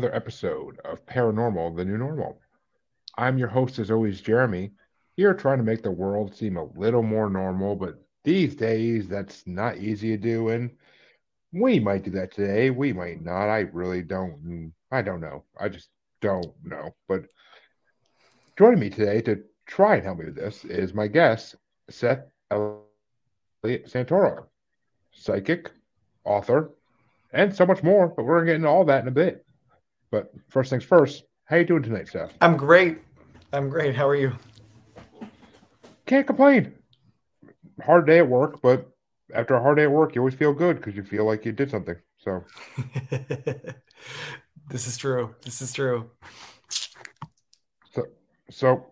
[0.00, 2.40] another episode of Paranormal The New Normal.
[3.18, 4.70] I'm your host, as always, Jeremy,
[5.14, 9.46] here trying to make the world seem a little more normal, but these days that's
[9.46, 10.70] not easy to do, and
[11.52, 12.70] we might do that today.
[12.70, 13.50] We might not.
[13.50, 14.72] I really don't.
[14.90, 15.44] I don't know.
[15.60, 15.90] I just
[16.22, 16.94] don't know.
[17.06, 17.26] But
[18.56, 21.56] joining me today to try and help me with this is my guest,
[21.90, 22.86] Seth Eliot
[23.84, 24.46] Santoro,
[25.12, 25.70] psychic,
[26.24, 26.70] author,
[27.34, 28.08] and so much more.
[28.08, 29.44] But we're going to get into all that in a bit.
[30.10, 32.32] But first things first, how you doing tonight, Seth?
[32.40, 32.98] I'm great.
[33.52, 33.94] I'm great.
[33.94, 34.32] How are you?
[36.06, 36.72] Can't complain.
[37.84, 38.88] Hard day at work, but
[39.34, 41.52] after a hard day at work, you always feel good because you feel like you
[41.52, 41.96] did something.
[42.18, 42.44] So
[44.68, 45.34] this is true.
[45.42, 46.10] This is true.
[47.92, 48.06] So,
[48.50, 48.86] so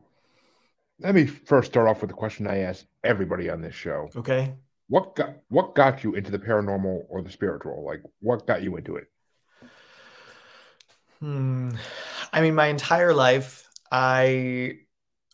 [1.00, 4.08] let me first start off with the question I ask everybody on this show.
[4.16, 4.54] Okay.
[4.88, 7.84] What got what got you into the paranormal or the spiritual?
[7.84, 9.08] Like, what got you into it?
[11.20, 11.72] Hmm.
[12.32, 14.78] I mean, my entire life, I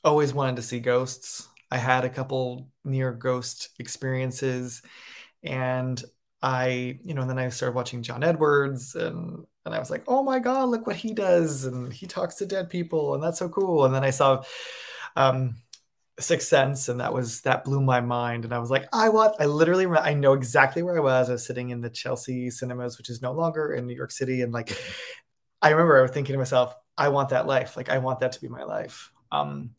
[0.03, 1.49] always wanted to see ghosts.
[1.71, 4.83] I had a couple near ghost experiences,
[5.43, 6.03] and
[6.43, 10.05] I, you know, and then I started watching John Edwards, and and I was like,
[10.09, 13.39] oh my god, look what he does, and he talks to dead people, and that's
[13.39, 13.85] so cool.
[13.85, 14.43] And then I saw
[15.17, 15.57] um,
[16.21, 18.45] Sixth Sense, and that was that blew my mind.
[18.45, 21.29] And I was like, I want, I literally, I know exactly where I was.
[21.29, 24.43] I was sitting in the Chelsea Cinemas, which is no longer in New York City,
[24.43, 24.79] and like,
[25.65, 27.75] I remember I was thinking to myself, I want that life.
[27.75, 29.11] Like, I want that to be my life.
[29.33, 29.71] Um,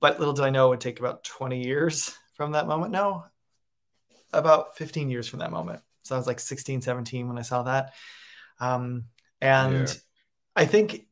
[0.00, 2.92] but little did I know it would take about 20 years from that moment.
[2.92, 3.26] No,
[4.32, 5.82] about 15 years from that moment.
[6.02, 7.92] So I was like 16, 17 when I saw that.
[8.58, 9.04] Um,
[9.42, 9.94] and yeah.
[10.56, 11.06] I think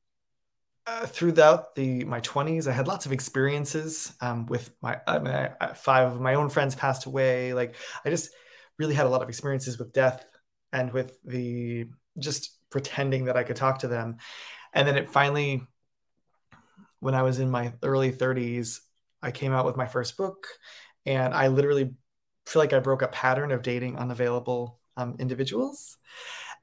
[0.86, 5.34] uh, throughout the my 20s, I had lots of experiences um, with my, I mean,
[5.60, 7.52] I, five of my own friends passed away.
[7.52, 8.30] Like I just
[8.78, 10.24] really had a lot of experiences with death
[10.72, 14.18] and with the just pretending that I could talk to them.
[14.74, 15.62] And then it finally
[17.00, 18.80] when I was in my early 30s,
[19.22, 20.46] I came out with my first book,
[21.06, 21.94] and I literally
[22.44, 25.96] feel like I broke a pattern of dating unavailable um, individuals.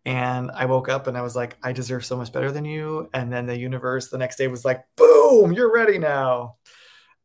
[0.05, 3.09] And I woke up and I was like, I deserve so much better than you.
[3.11, 6.57] And then the universe the next day was like, boom, you're ready now.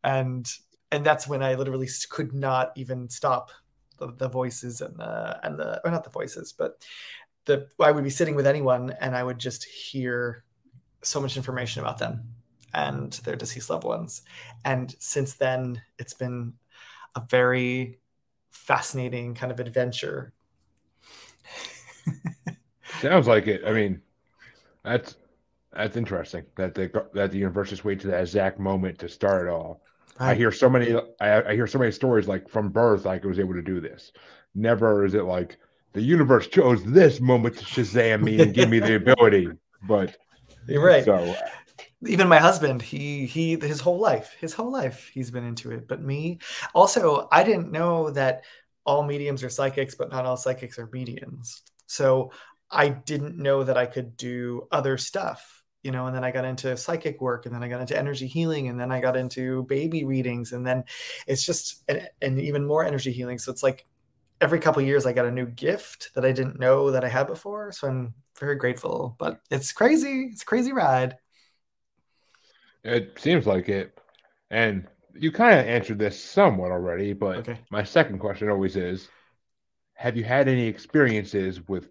[0.02, 0.48] And
[0.90, 3.50] and that's when I literally could not even stop
[3.98, 6.82] the, the voices and the and the or not the voices, but
[7.48, 10.44] the I would be sitting with anyone and I would just hear
[11.02, 12.22] so much information about them
[12.74, 14.22] and their deceased loved ones.
[14.64, 16.52] And since then, it's been
[17.16, 17.98] a very
[18.50, 20.34] fascinating kind of adventure.
[23.00, 23.62] Sounds like it.
[23.66, 24.02] I mean,
[24.84, 25.16] that's
[25.72, 29.46] that's interesting that the that the universe just wait to that exact moment to start
[29.46, 29.80] it all.
[30.20, 30.32] Right.
[30.32, 33.28] I hear so many I, I hear so many stories like from birth like I
[33.28, 34.12] was able to do this.
[34.54, 35.58] Never is it like
[35.92, 39.48] the universe chose this moment to Shazam me and give me the ability.
[39.82, 40.16] But
[40.66, 41.04] you're right.
[41.04, 41.34] So
[42.06, 45.88] even my husband he he his whole life his whole life he's been into it
[45.88, 46.38] but me
[46.74, 48.44] also i didn't know that
[48.84, 52.30] all mediums are psychics but not all psychics are mediums so
[52.70, 56.44] i didn't know that i could do other stuff you know and then i got
[56.44, 59.64] into psychic work and then i got into energy healing and then i got into
[59.64, 60.84] baby readings and then
[61.26, 63.86] it's just and, and even more energy healing so it's like
[64.40, 67.26] every couple years i got a new gift that i didn't know that i had
[67.26, 71.16] before so i'm very grateful but it's crazy it's a crazy ride
[72.84, 73.98] it seems like it.
[74.50, 77.58] And you kind of answered this somewhat already, but okay.
[77.70, 79.08] my second question always is
[79.94, 81.88] Have you had any experiences with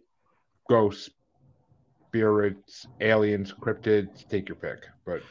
[0.69, 1.09] ghosts,
[2.07, 4.27] spirits, aliens, cryptids?
[4.27, 4.87] Take your pick.
[5.05, 5.21] But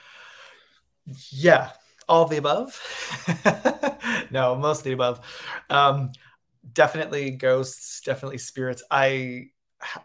[1.31, 1.71] yeah,
[2.09, 2.81] all the above.
[4.31, 5.21] no, mostly above.
[5.71, 6.13] Um,
[6.73, 8.83] definitely ghosts, definitely spirits.
[8.91, 9.47] I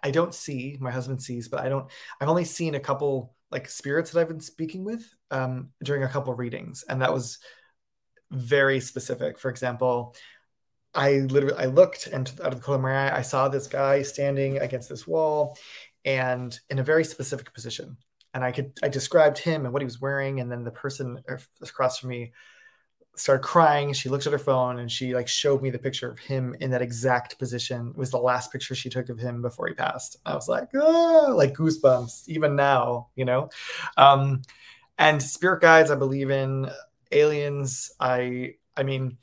[0.03, 3.69] I don't see, my husband sees, but I don't I've only seen a couple like
[3.69, 7.39] spirits that I've been speaking with um, during a couple readings, and that was
[8.31, 9.37] very specific.
[9.39, 10.15] For example,
[10.93, 13.67] I literally I looked and out of the corner of my eye, I saw this
[13.67, 15.57] guy standing against this wall,
[16.05, 17.97] and in a very specific position.
[18.33, 21.21] And I could I described him and what he was wearing, and then the person
[21.61, 22.31] across from me
[23.15, 23.93] started crying.
[23.93, 26.71] She looked at her phone and she like showed me the picture of him in
[26.71, 27.89] that exact position.
[27.89, 30.17] It was the last picture she took of him before he passed.
[30.25, 33.49] I was like, oh, like goosebumps even now, you know.
[33.97, 34.41] Um,
[34.97, 36.69] and spirit guides, I believe in
[37.11, 37.91] aliens.
[37.99, 39.17] I I mean,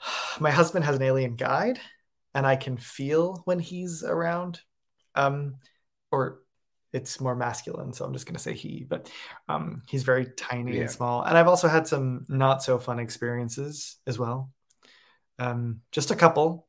[0.40, 1.78] my husband has an alien guide,
[2.34, 4.60] and I can feel when he's around.
[5.14, 5.56] Um,
[6.10, 6.40] or
[6.92, 8.84] it's more masculine, so I'm just going to say he.
[8.88, 9.10] But
[9.48, 10.82] um, he's very tiny yeah.
[10.82, 14.50] and small, and I've also had some not so fun experiences as well.
[15.38, 16.66] Um, just a couple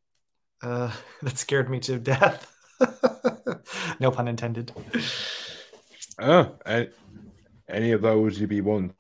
[0.62, 2.52] uh, that scared me to death.
[4.00, 4.72] no pun intended.
[6.18, 6.90] Uh, and
[7.70, 8.96] any of those you'd be willing to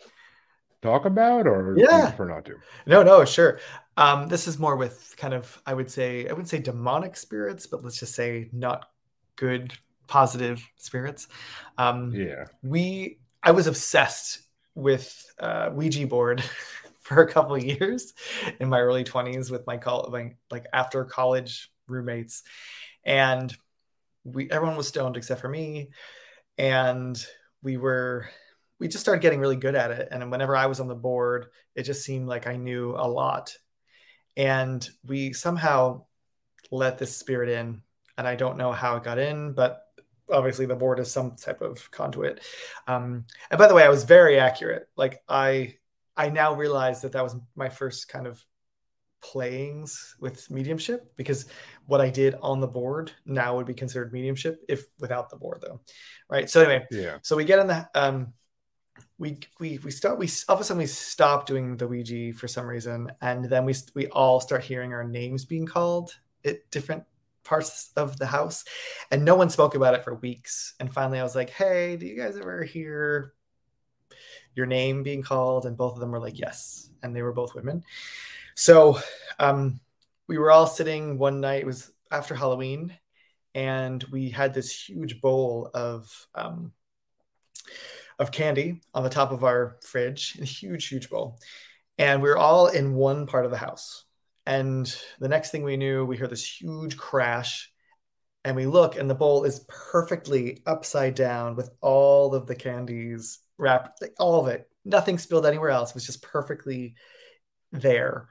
[0.82, 2.12] talk about, or Yeah.
[2.12, 2.56] for not to?
[2.86, 3.60] No, no, sure.
[3.98, 7.68] Um, this is more with kind of, I would say, I wouldn't say demonic spirits,
[7.68, 8.90] but let's just say not
[9.36, 9.74] good,
[10.10, 11.28] positive spirits.
[11.78, 12.46] Um, Yeah.
[12.62, 14.40] we, I was obsessed
[14.76, 15.10] with
[15.40, 16.44] uh, Ouija board
[17.02, 18.14] for a couple of years
[18.60, 22.44] in my early 20s with my call, my, like after college roommates,
[23.04, 23.56] and
[24.26, 25.90] we everyone was stoned except for me,
[26.58, 27.26] and
[27.64, 28.30] we were
[28.80, 30.08] we just started getting really good at it.
[30.12, 33.56] And whenever I was on the board, it just seemed like I knew a lot.
[34.38, 36.06] And we somehow
[36.72, 37.82] let this spirit in.
[38.18, 39.82] And I don't know how it got in, but
[40.32, 42.42] obviously the board is some type of conduit.
[42.88, 44.88] Um, and by the way, I was very accurate.
[44.96, 45.76] Like I,
[46.16, 48.44] I now realize that that was my first kind of
[49.22, 51.46] playings with mediumship because
[51.86, 55.62] what I did on the board now would be considered mediumship if without the board
[55.62, 55.82] though.
[56.30, 56.50] Right.
[56.50, 57.18] So anyway, Yeah.
[57.22, 58.34] so we get in the um
[59.18, 62.48] we we we start we all of a sudden we stop doing the Ouija for
[62.48, 66.14] some reason, and then we we all start hearing our names being called
[66.46, 67.04] at different
[67.50, 68.64] parts of the house,
[69.12, 70.76] and no one spoke about it for weeks.
[70.80, 73.34] And finally, I was like, "Hey, do you guys ever hear
[74.56, 77.56] your name being called?" And both of them were like, "Yes," and they were both
[77.56, 77.84] women.
[78.56, 79.00] So
[79.40, 79.80] um,
[80.28, 81.62] we were all sitting one night.
[81.62, 82.94] It was after Halloween,
[83.56, 86.72] and we had this huge bowl of um,
[88.20, 91.40] of candy on the top of our fridge, a huge, huge bowl.
[91.98, 94.06] And we were all in one part of the house.
[94.50, 97.72] And the next thing we knew, we hear this huge crash.
[98.44, 103.42] And we look, and the bowl is perfectly upside down with all of the candies
[103.60, 104.68] wrapped, all of it.
[104.84, 105.92] Nothing spilled anywhere else.
[105.92, 106.96] It was just perfectly
[107.72, 108.28] there.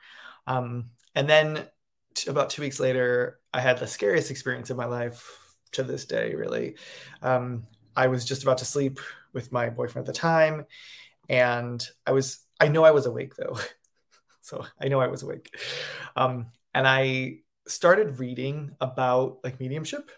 [0.48, 1.68] Um, and then
[2.14, 5.24] t- about two weeks later, I had the scariest experience of my life
[5.72, 6.78] to this day, really.
[7.22, 7.64] Um,
[7.94, 8.98] I was just about to sleep
[9.32, 10.66] with my boyfriend at the time.
[11.28, 13.56] And I was, I know I was awake though.
[14.48, 15.54] so I know I was awake.
[16.16, 20.10] Um, and I started reading about like mediumship.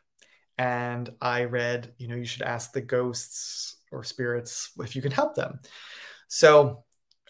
[0.59, 5.11] And I read, you know, you should ask the ghosts or spirits if you can
[5.11, 5.59] help them.
[6.29, 6.85] So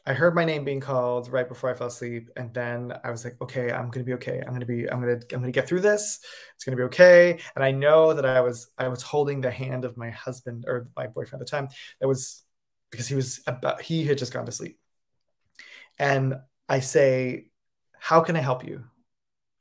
[0.07, 3.25] I heard my name being called right before I fell asleep, and then I was
[3.25, 4.43] like, "Okay, I'm gonna be okay.
[4.45, 4.91] I'm gonna be.
[4.91, 5.21] I'm gonna.
[5.33, 6.21] I'm gonna get through this.
[6.55, 8.69] It's gonna be okay." And I know that I was.
[8.79, 11.69] I was holding the hand of my husband or my boyfriend at the time.
[12.01, 12.43] That was
[12.91, 13.83] because he was about.
[13.83, 14.79] He had just gone to sleep,
[15.99, 16.35] and
[16.71, 17.51] I say,
[17.99, 18.85] "How can I help you?"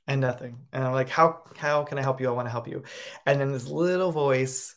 [0.07, 0.67] And nothing.
[0.73, 1.43] And I'm like, "How?
[1.57, 2.29] How can I help you?
[2.29, 2.83] I want to help you."
[3.25, 4.75] And then this little voice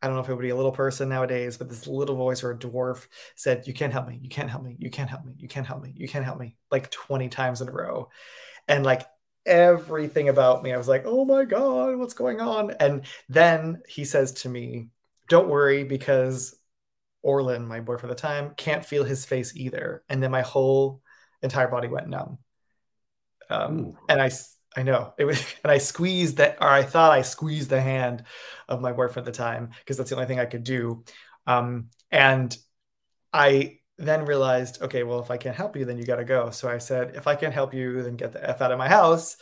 [0.00, 2.44] I don't know if it would be a little person nowadays, but this little voice
[2.44, 4.18] or a dwarf said, You can't help me.
[4.22, 4.76] You can't help me.
[4.78, 5.34] You can't help me.
[5.36, 5.92] You can't help me.
[5.96, 6.56] You can't help me.
[6.70, 8.08] Like 20 times in a row.
[8.68, 9.06] And like
[9.44, 12.72] everything about me, I was like, Oh my God, what's going on?
[12.78, 14.88] And then he says to me,
[15.28, 16.54] Don't worry, because
[17.22, 20.04] Orlin, my boyfriend at the time, can't feel his face either.
[20.08, 21.02] And then my whole
[21.42, 22.38] entire body went numb.
[23.50, 24.30] Um, and I
[24.76, 28.24] I know it was, and I squeezed that, or I thought I squeezed the hand
[28.68, 31.04] of my boyfriend at the time because that's the only thing I could do.
[31.46, 32.56] Um, and
[33.32, 36.50] I then realized, okay, well, if I can't help you, then you got to go.
[36.50, 38.88] So I said, if I can't help you, then get the f out of my
[38.88, 39.36] house.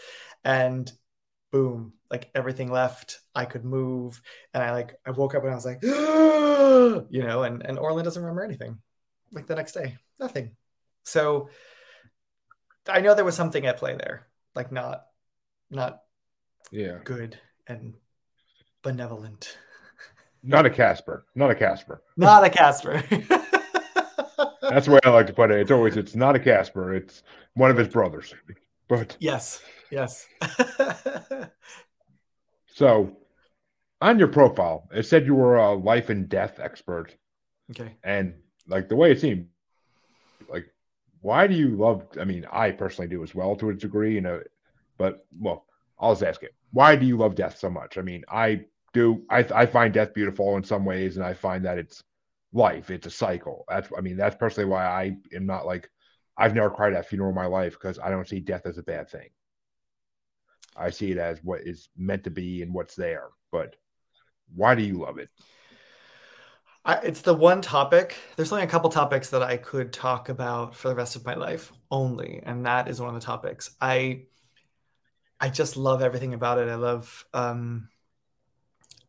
[0.45, 0.91] And
[1.51, 3.21] boom, like everything left.
[3.35, 4.21] I could move,
[4.55, 8.05] and I like I woke up and I was like, you know, and and Orlin
[8.05, 8.79] doesn't remember anything.
[9.33, 10.57] Like the next day, nothing.
[11.05, 11.51] So
[12.89, 15.07] I know there was something at play there, like not
[15.71, 16.03] not
[16.71, 16.99] Yeah.
[17.05, 17.95] good and
[18.83, 19.57] benevolent.
[20.43, 21.27] Not a Casper.
[21.35, 22.03] Not a Casper.
[22.17, 23.03] Not a Casper.
[24.63, 25.59] That's the way I like to put it.
[25.59, 26.95] It's always it's not a Casper.
[26.95, 27.25] It's
[27.55, 28.33] one of his brothers.
[28.87, 30.25] But yes, yes.
[32.67, 33.17] so
[34.01, 37.17] on your profile, it said you were a life and death expert.
[37.71, 37.95] okay.
[38.05, 38.35] And
[38.69, 39.49] like the way it seemed,
[41.27, 44.21] why do you love I mean, I personally do as well to a degree, you
[44.21, 44.41] know,
[44.97, 45.67] but well,
[45.99, 46.55] I'll just ask it.
[46.71, 47.99] Why do you love death so much?
[47.99, 48.61] I mean, I
[48.93, 52.05] do I I find death beautiful in some ways, and I find that it's
[52.53, 53.65] life, it's a cycle.
[53.69, 55.91] That's I mean, that's personally why I am not like
[56.39, 58.79] I've never cried at a funeral in my life because I don't see death as
[58.79, 59.31] a bad thing.
[60.77, 63.31] I see it as what is meant to be and what's there.
[63.51, 63.75] But
[64.55, 65.31] why do you love it?
[66.87, 68.17] I, it's the one topic.
[68.37, 71.35] There's only a couple topics that I could talk about for the rest of my
[71.35, 73.71] life only, and that is one of the topics.
[73.81, 74.23] I
[75.41, 76.69] I just love everything about it.
[76.69, 77.27] I love.
[77.35, 77.89] Um,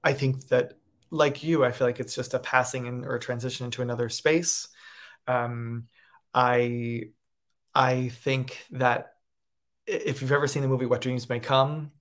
[0.04, 0.74] I think that,
[1.12, 4.10] like you, I feel like it's just a passing in or a transition into another
[4.10, 4.70] space.
[5.28, 5.86] Um,
[6.34, 7.12] I
[7.76, 9.14] I think that
[9.86, 11.92] if you've ever seen the movie What Dreams May Come,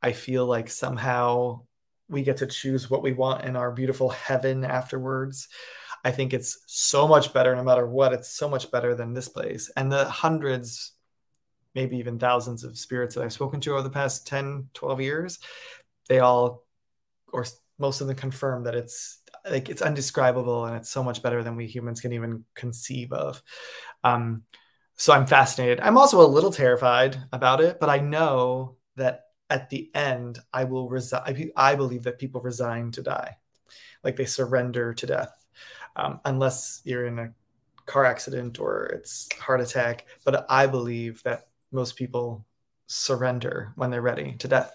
[0.00, 1.62] I feel like somehow
[2.10, 5.48] we get to choose what we want in our beautiful heaven afterwards.
[6.04, 8.12] I think it's so much better no matter what.
[8.12, 9.70] It's so much better than this place.
[9.76, 10.92] And the hundreds,
[11.74, 15.38] maybe even thousands of spirits that I've spoken to over the past 10, 12 years,
[16.08, 16.64] they all,
[17.32, 17.46] or
[17.78, 21.56] most of them confirm that it's like it's undescribable and it's so much better than
[21.56, 23.42] we humans can even conceive of.
[24.02, 24.44] Um,
[24.96, 25.80] so I'm fascinated.
[25.80, 30.64] I'm also a little terrified about it, but I know that at the end, I
[30.64, 31.50] will resign.
[31.56, 33.36] I believe that people resign to die,
[34.04, 35.46] like they surrender to death,
[35.96, 37.32] um, unless you're in a
[37.86, 40.06] car accident or it's heart attack.
[40.24, 42.46] But I believe that most people
[42.86, 44.74] surrender when they're ready to death.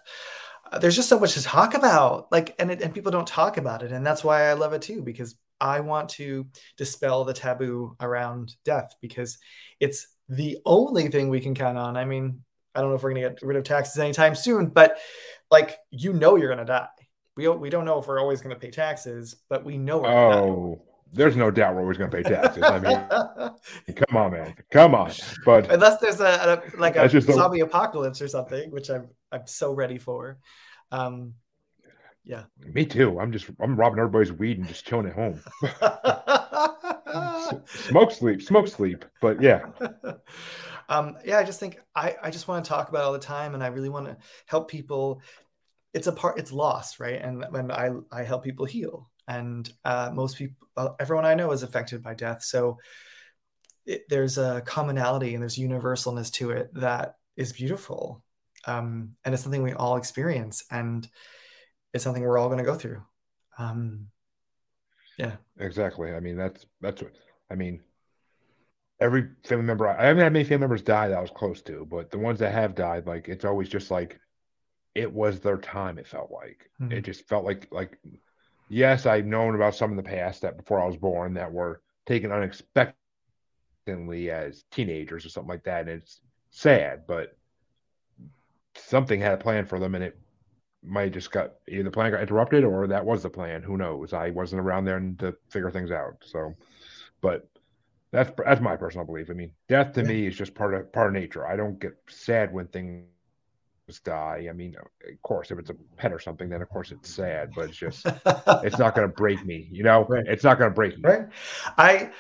[0.72, 3.58] Uh, there's just so much to talk about, like, and it, and people don't talk
[3.58, 7.34] about it, and that's why I love it too because I want to dispel the
[7.34, 9.38] taboo around death because
[9.80, 11.98] it's the only thing we can count on.
[11.98, 12.44] I mean,
[12.76, 14.98] I don't know if we're going to get rid of taxes anytime soon, but
[15.52, 16.88] like you know you're going to die.
[17.36, 20.10] We we don't know if we're always going to pay taxes, but we know we're
[20.10, 22.64] oh, there's no doubt we're always going to pay taxes.
[22.64, 25.12] I mean, come on, man, come on.
[25.46, 27.66] But unless there's a, a like a zombie a...
[27.66, 30.38] apocalypse or something, which I'm I'm so ready for.
[30.92, 31.34] Um,
[32.24, 32.44] yeah.
[32.74, 33.20] Me too.
[33.20, 35.42] I'm just I'm robbing everybody's weed and just chilling at home.
[37.66, 39.06] smoke sleep, smoke sleep.
[39.22, 39.66] But yeah.
[40.88, 43.54] Um, yeah, I just think I, I just want to talk about all the time
[43.54, 45.22] and I really want to help people.
[45.94, 47.20] It's a part, it's lost, right?
[47.20, 49.10] And when I, I help people heal.
[49.28, 52.44] And uh, most people, everyone I know is affected by death.
[52.44, 52.78] So
[53.86, 58.24] it, there's a commonality and there's universalness to it that is beautiful.
[58.66, 60.66] Um, and it's something we all experience.
[60.70, 61.08] And
[61.94, 63.02] it's something we're all going to go through.
[63.58, 64.08] Um,
[65.18, 66.14] yeah, exactly.
[66.14, 67.14] I mean, that's that's what
[67.50, 67.82] I mean.
[69.00, 71.86] Every family member, I haven't had many family members die that I was close to,
[71.86, 74.20] but the ones that have died, like it's always just like
[74.94, 75.98] it was their time.
[75.98, 76.94] It felt like mm-hmm.
[76.94, 77.98] it just felt like like
[78.70, 81.82] yes, I've known about some in the past that before I was born that were
[82.06, 82.96] taken unexpectedly
[84.32, 87.38] as teenagers or something like that, and it's sad, but
[88.78, 90.18] something had a plan for them, and it
[90.86, 93.62] might just got either the plan got interrupted or that was the plan.
[93.64, 94.14] Who knows?
[94.14, 96.16] I wasn't around there to figure things out.
[96.22, 96.54] So,
[97.22, 97.48] but
[98.12, 99.30] that's that's my personal belief.
[99.30, 101.48] I mean, death to me is just part of part of nature.
[101.48, 103.06] I don't get sad when things
[104.04, 104.48] die.
[104.50, 107.52] I mean, of course, if it's a pet or something, then of course it's sad.
[107.56, 108.06] But it's just
[108.64, 109.68] it's not going to break me.
[109.72, 110.26] You know, right.
[110.28, 111.10] it's not going to break me.
[111.10, 111.28] Right.
[111.78, 112.12] I.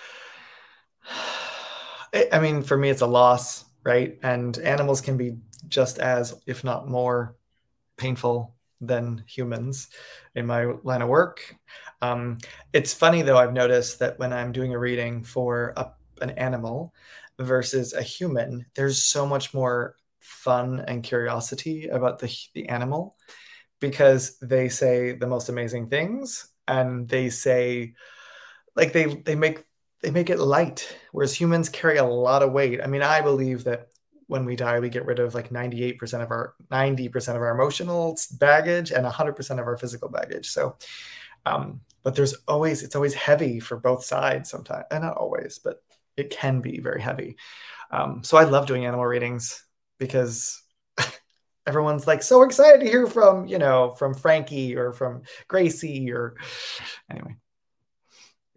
[2.31, 4.17] I mean, for me, it's a loss, right?
[4.23, 5.35] And animals can be
[5.67, 7.35] just as, if not more,
[7.97, 8.54] painful
[8.87, 9.89] than humans
[10.35, 11.55] in my line of work.
[12.01, 12.37] Um,
[12.73, 16.93] it's funny though, I've noticed that when I'm doing a reading for a, an animal
[17.39, 23.15] versus a human, there's so much more fun and curiosity about the, the animal
[23.79, 27.93] because they say the most amazing things and they say
[28.75, 29.63] like they they make
[30.01, 33.63] they make it light whereas humans carry a lot of weight i mean i believe
[33.63, 33.89] that
[34.27, 38.17] when we die, we get rid of like 98% of our 90% of our emotional
[38.39, 40.49] baggage and 100% of our physical baggage.
[40.49, 40.77] So,
[41.45, 45.83] um, but there's always, it's always heavy for both sides sometimes, and not always, but
[46.17, 47.37] it can be very heavy.
[47.91, 49.63] Um, so I love doing animal readings
[49.99, 50.61] because
[51.67, 56.35] everyone's like so excited to hear from, you know, from Frankie or from Gracie or
[57.11, 57.35] anyway.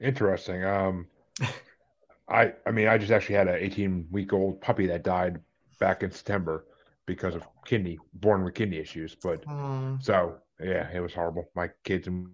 [0.00, 0.64] Interesting.
[0.64, 1.06] Um,
[2.28, 5.40] I I mean I just actually had an 18 week old puppy that died
[5.78, 6.66] back in September
[7.06, 9.14] because of kidney, born with kidney issues.
[9.14, 10.02] But mm.
[10.02, 11.50] so yeah, it was horrible.
[11.54, 12.28] My kids and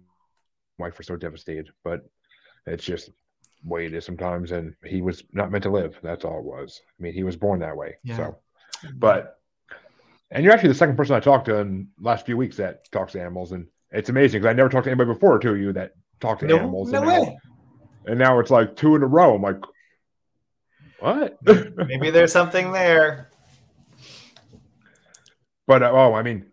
[0.77, 2.01] wife were so devastated, but
[2.65, 3.09] it's just
[3.63, 4.51] way it is sometimes.
[4.51, 5.97] And he was not meant to live.
[6.03, 6.81] That's all it was.
[6.99, 7.95] I mean, he was born that way.
[8.03, 8.17] Yeah.
[8.17, 8.37] So,
[8.95, 9.39] but
[10.31, 12.89] and you're actually the second person I talked to in the last few weeks that
[12.91, 15.71] talks to animals, and it's amazing because I never talked to anybody before to you
[15.73, 16.91] that talked to no, animals.
[16.91, 17.19] No and, way.
[17.19, 17.37] Now,
[18.07, 19.35] and now it's like two in a row.
[19.35, 19.61] I'm like,
[20.99, 21.37] what?
[21.87, 23.29] Maybe there's something there.
[25.67, 26.45] But uh, oh, I mean,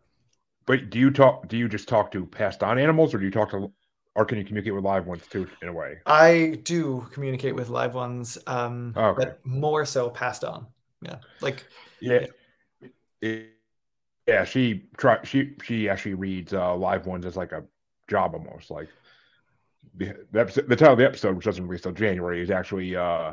[0.66, 1.48] but do you talk?
[1.48, 3.72] Do you just talk to passed on animals, or do you talk to,
[4.14, 5.48] or can you communicate with live ones too?
[5.60, 9.24] In a way, I do communicate with live ones, um, oh, okay.
[9.24, 10.66] but more so passed on.
[11.02, 11.66] Yeah, like
[12.00, 12.26] yeah,
[13.20, 13.38] yeah.
[14.26, 17.64] yeah she try she she actually reads uh, live ones as like a
[18.08, 18.88] job almost like
[19.94, 22.96] the, the, episode, the title of the episode, which doesn't release till January, is actually
[22.96, 23.32] uh,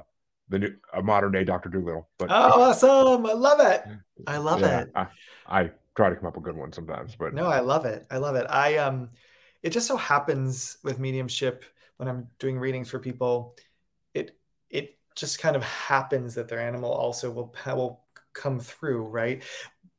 [0.50, 2.10] the new a modern day Doctor Dolittle.
[2.18, 3.25] But oh, awesome!
[3.25, 3.84] I love it.
[4.27, 4.91] I love yeah, it.
[4.96, 5.08] I,
[5.48, 8.06] I, try to come up with good ones sometimes, but no, I love it.
[8.10, 8.46] I love it.
[8.50, 9.10] I um,
[9.63, 11.65] it just so happens with mediumship
[12.00, 13.56] when I'm doing readings for people,
[14.13, 14.38] it
[14.70, 18.01] it just kind of happens that their animal also will will
[18.32, 19.44] come through, right?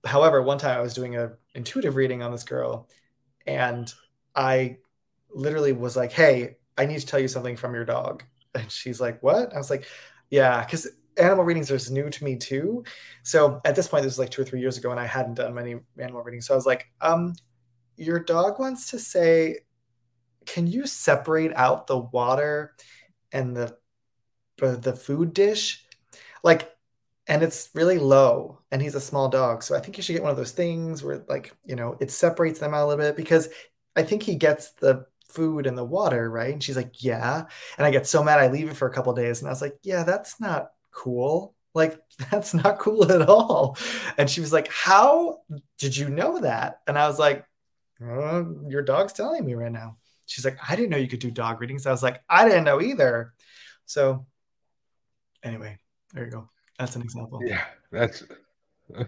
[0.07, 2.89] However, one time I was doing a intuitive reading on this girl,
[3.47, 3.93] and
[4.35, 4.79] I
[5.31, 8.99] literally was like, "Hey, I need to tell you something from your dog," and she's
[8.99, 9.85] like, "What?" I was like,
[10.31, 12.85] "Yeah," because animal readings are new to me too.
[13.23, 15.35] So at this point, this was like two or three years ago, and I hadn't
[15.35, 16.47] done many animal readings.
[16.47, 17.35] So I was like, um,
[17.97, 19.59] your dog wants to say,
[20.47, 22.75] can you separate out the water
[23.33, 23.77] and the
[24.59, 25.85] the food dish?
[26.43, 26.71] Like,
[27.27, 30.23] and it's really low, and he's a small dog, so I think you should get
[30.23, 33.17] one of those things where like you know it separates them out a little bit
[33.17, 33.49] because
[33.97, 36.53] I think he gets the food and the water right.
[36.53, 37.45] And she's like, yeah,
[37.79, 39.63] and I get so mad I leave it for a couple days, and I was
[39.63, 41.55] like, yeah, that's not cool.
[41.75, 43.77] Like, that's not cool at all.
[44.19, 45.41] And she was like, How
[45.79, 46.81] did you know that?
[46.87, 47.45] And I was like,
[48.01, 49.97] Your dog's telling me right now.
[50.27, 51.87] She's like, I didn't know you could do dog readings.
[51.87, 53.33] I was like, I didn't know either.
[53.87, 54.27] So,
[55.43, 55.79] anyway,
[56.15, 56.49] there you go.
[56.79, 57.41] That's an example.
[57.45, 58.23] Yeah, that's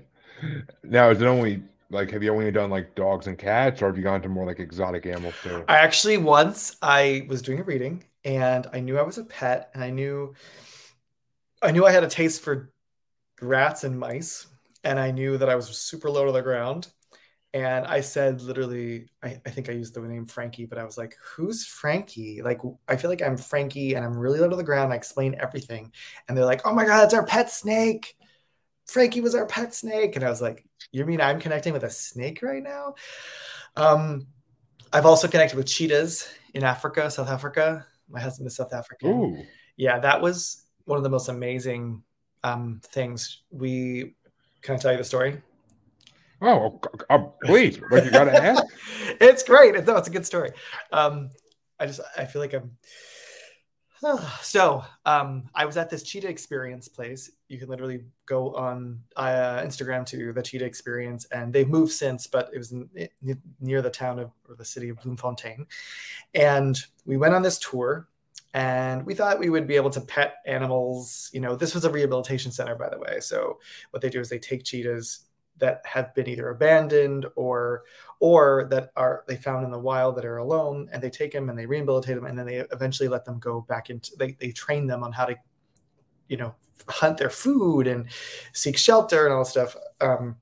[0.83, 1.11] now.
[1.11, 1.63] Is it only
[1.93, 4.47] like have you only done like dogs and cats, or have you gone to more
[4.47, 5.65] like exotic animals too?
[5.69, 9.71] I actually once I was doing a reading and I knew I was a pet,
[9.75, 10.35] and I knew
[11.63, 12.73] I knew I had a taste for
[13.41, 14.47] rats and mice,
[14.83, 16.89] and I knew that I was super low to the ground.
[17.55, 20.97] And I said, literally, I, I think I used the name Frankie, but I was
[20.97, 22.41] like, who's Frankie?
[22.41, 24.91] Like, I feel like I'm Frankie and I'm really low to the ground.
[24.91, 25.93] I explain everything.
[26.27, 28.17] And they're like, oh my God, it's our pet snake.
[28.87, 30.17] Frankie was our pet snake.
[30.17, 32.95] And I was like, you mean I'm connecting with a snake right now?
[33.77, 34.27] Um,
[34.93, 37.87] I've also connected with cheetahs in Africa, South Africa.
[38.09, 39.09] My husband is South African.
[39.09, 39.43] Ooh.
[39.77, 42.03] Yeah, that was one of the most amazing
[42.45, 43.43] um, things.
[43.51, 44.15] We
[44.61, 45.41] can I tell you the story?
[46.41, 47.81] Oh, uh, please!
[47.89, 48.63] What you got to ask?
[49.21, 49.75] it's great.
[49.85, 50.51] No, it's a good story.
[50.91, 51.31] Um,
[51.79, 52.77] I just I feel like I'm.
[54.43, 57.31] so um, I was at this cheetah experience place.
[57.49, 62.27] You can literally go on uh, Instagram to the cheetah experience, and they've moved since,
[62.27, 62.75] but it was
[63.61, 65.67] near the town of or the city of Bloemfontein.
[66.35, 68.09] And we went on this tour
[68.55, 71.31] and we thought we would be able to pet animals.
[71.33, 73.21] You know, this was a rehabilitation center, by the way.
[73.21, 73.59] So
[73.91, 75.21] what they do is they take cheetahs
[75.59, 77.85] that have been either abandoned or
[78.21, 81.49] or that are they found in the wild that are alone, and they take them
[81.49, 84.13] and they rehabilitate them, and then they eventually let them go back into.
[84.17, 85.37] They they train them on how to,
[86.29, 86.55] you know,
[86.89, 88.07] hunt their food and
[88.53, 89.77] seek shelter and all stuff.
[90.01, 90.37] Um,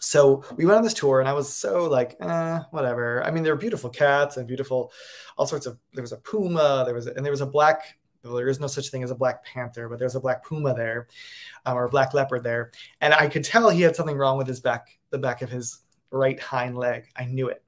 [0.00, 3.42] so we went on this tour and i was so like eh, whatever i mean
[3.42, 4.90] there were beautiful cats and beautiful
[5.36, 8.48] all sorts of there was a puma there was and there was a black there
[8.48, 11.08] is no such thing as a black panther but there's a black puma there
[11.66, 12.70] um, or a black leopard there.
[13.00, 15.80] And i could tell he had something wrong with his back the back of his
[16.10, 17.06] right hind leg.
[17.16, 17.62] I knew it.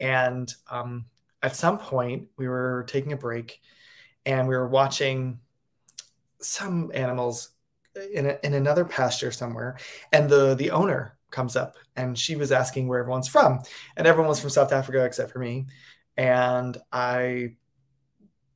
[0.00, 1.06] And um,
[1.42, 3.60] at some point we were taking a break
[4.26, 5.40] and we were watching
[6.40, 7.50] some animals
[8.12, 9.78] in, a, in another pasture somewhere.
[10.12, 13.60] And the the owner comes up and she was asking where everyone's from.
[13.96, 15.66] And everyone was from south africa except for me.
[16.16, 17.54] And i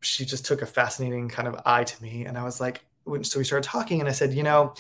[0.07, 2.85] she just took a fascinating kind of eye to me and i was like
[3.23, 4.75] so we started talking and i said you know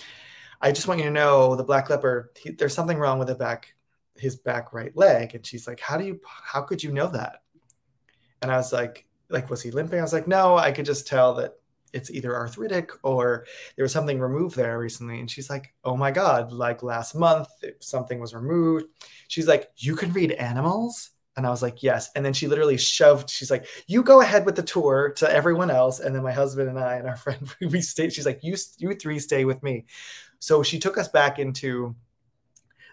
[0.60, 3.34] i just want you to know the black leopard he, there's something wrong with the
[3.34, 3.74] back
[4.16, 7.42] his back right leg and she's like how do you how could you know that
[8.42, 11.06] and i was like like was he limping i was like no i could just
[11.06, 11.56] tell that
[11.96, 15.18] it's either arthritic or there was something removed there recently.
[15.18, 17.48] And she's like, oh my God, like last month,
[17.80, 18.86] something was removed.
[19.28, 21.10] She's like, you can read animals?
[21.36, 22.10] And I was like, yes.
[22.16, 25.70] And then she literally shoved, she's like, you go ahead with the tour to everyone
[25.70, 26.00] else.
[26.00, 28.12] And then my husband and I and our friend, we stayed.
[28.12, 29.84] She's like, you, you three stay with me.
[30.38, 31.94] So she took us back into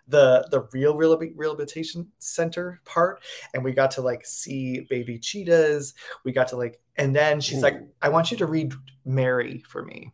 [0.08, 3.22] the the real rehabilitation center part
[3.54, 5.94] and we got to like see baby cheetahs
[6.26, 7.62] we got to like and then she's Ooh.
[7.62, 8.74] like i want you to read
[9.06, 10.12] mary for me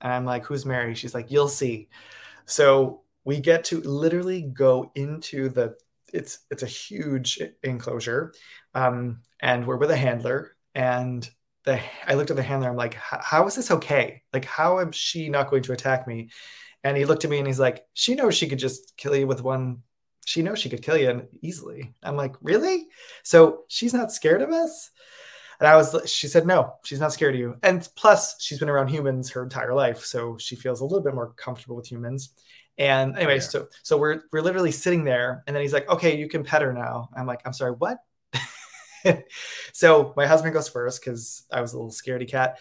[0.00, 1.88] and i'm like who's mary she's like you'll see
[2.46, 5.74] so we get to literally go into the
[6.12, 8.32] it's it's a huge enclosure
[8.74, 11.28] um, and we're with a handler and
[11.64, 14.90] the i looked at the handler i'm like how is this okay like how am
[14.92, 16.28] she not going to attack me
[16.84, 19.26] and he looked at me and he's like, she knows she could just kill you
[19.26, 19.82] with one.
[20.24, 21.94] She knows she could kill you easily.
[22.02, 22.88] I'm like, really?
[23.22, 24.90] So she's not scared of us?
[25.60, 27.56] And I was, she said, no, she's not scared of you.
[27.62, 31.14] And plus, she's been around humans her entire life, so she feels a little bit
[31.14, 32.34] more comfortable with humans.
[32.82, 33.40] And anyway, yeah.
[33.40, 36.62] so so we're we're literally sitting there, and then he's like, okay, you can pet
[36.62, 37.10] her now.
[37.16, 37.98] I'm like, I'm sorry, what?
[39.72, 42.58] so my husband goes first because I was a little scaredy cat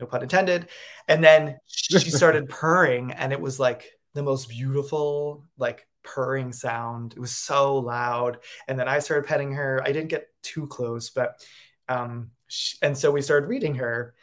[0.00, 0.68] no pun intended.
[1.06, 7.12] And then she started purring, and it was like the most beautiful, like purring sound.
[7.12, 8.38] It was so loud.
[8.66, 9.80] And then I started petting her.
[9.84, 11.46] I didn't get too close, but
[11.88, 14.14] um, she, and so we started reading her,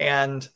[0.00, 0.48] and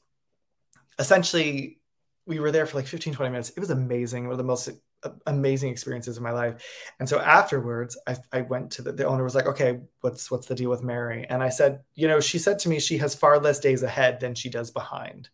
[0.98, 1.78] essentially
[2.26, 4.70] we were there for like 15 20 minutes it was amazing one of the most
[5.04, 6.64] uh, amazing experiences in my life.
[7.00, 10.46] And so afterwards, I, I went to the, the owner was like, okay, what's what's
[10.46, 11.26] the deal with Mary?
[11.28, 14.20] And I said, you know, she said to me she has far less days ahead
[14.20, 15.28] than she does behind.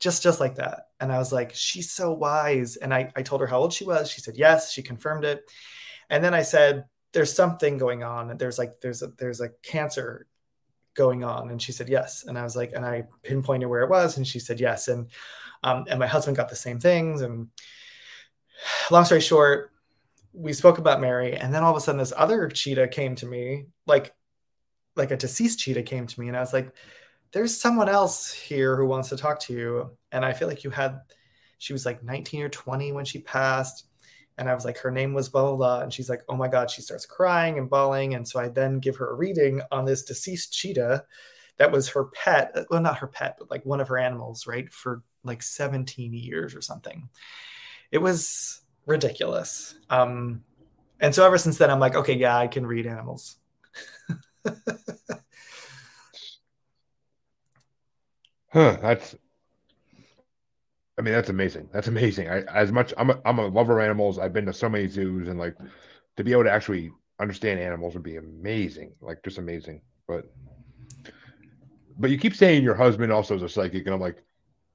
[0.00, 0.88] Just just like that.
[1.00, 2.76] And I was like, she's so wise.
[2.76, 4.10] And I, I told her how old she was.
[4.10, 5.50] She said yes, she confirmed it.
[6.10, 8.36] And then I said, there's something going on.
[8.36, 10.26] There's like there's a there's a cancer
[10.94, 11.50] going on.
[11.50, 12.24] And she said yes.
[12.24, 14.88] And I was like, and I pinpointed where it was, and she said yes.
[14.88, 15.10] And
[15.62, 17.22] um, and my husband got the same things.
[17.22, 17.48] And
[18.90, 19.72] long story short,
[20.32, 23.26] we spoke about Mary, and then all of a sudden, this other cheetah came to
[23.26, 24.14] me, like
[24.96, 26.74] like a deceased cheetah came to me, and I was like,
[27.32, 30.70] "There's someone else here who wants to talk to you." And I feel like you
[30.70, 31.00] had,
[31.58, 33.86] she was like 19 or 20 when she passed,
[34.38, 36.48] and I was like, her name was blah blah blah, and she's like, "Oh my
[36.48, 39.84] god!" She starts crying and bawling, and so I then give her a reading on
[39.84, 41.04] this deceased cheetah
[41.56, 44.72] that was her pet, well, not her pet, but like one of her animals, right,
[44.72, 47.08] for like 17 years or something.
[47.90, 49.76] It was ridiculous.
[49.88, 50.42] Um,
[51.00, 53.36] and so ever since then, I'm like, okay, yeah, I can read animals.
[58.48, 59.14] huh, that's
[60.98, 61.68] I mean, that's amazing.
[61.72, 62.28] That's amazing.
[62.28, 64.18] I, as much I'm a, I'm a lover of animals.
[64.18, 65.56] I've been to so many zoos, and like
[66.16, 68.92] to be able to actually understand animals would be amazing.
[69.00, 69.80] Like just amazing.
[70.06, 70.30] But
[71.98, 74.22] but you keep saying your husband also is a psychic, and I'm like,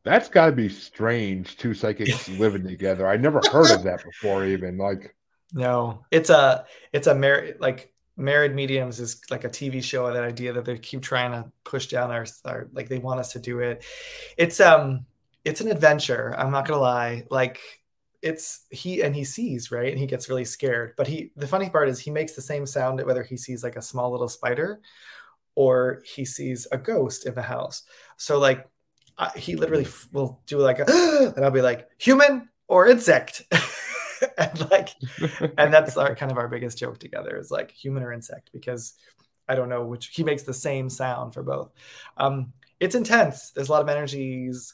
[0.04, 1.58] that's got to be strange.
[1.58, 3.08] Two psychics living together.
[3.08, 4.46] I never heard of that before.
[4.46, 5.16] Even like,
[5.54, 10.06] no, it's a it's a married like married mediums is like a TV show.
[10.06, 13.22] Of that idea that they keep trying to push down our, our like they want
[13.22, 13.86] us to do it.
[14.38, 15.06] It's um
[15.50, 16.36] it's an adventure.
[16.38, 17.26] I'm not gonna lie.
[17.32, 17.60] Like
[18.22, 19.90] it's he and he sees right?
[19.92, 20.94] And he gets really scared.
[20.96, 23.76] But he the funny part is he makes the same sound whether he sees like
[23.76, 24.80] a small little spider
[25.56, 27.84] or he sees a ghost in the house.
[28.18, 28.68] So like
[29.18, 30.86] I, he literally will do like a
[31.36, 33.44] and i'll be like human or insect?
[34.38, 34.90] And like
[35.58, 38.96] and that's our kind of our biggest joke together is like human or insect because
[39.48, 41.72] i don't know which he makes the same sound for both.
[42.18, 43.52] Um it's intense.
[43.52, 44.74] There's a lot of energies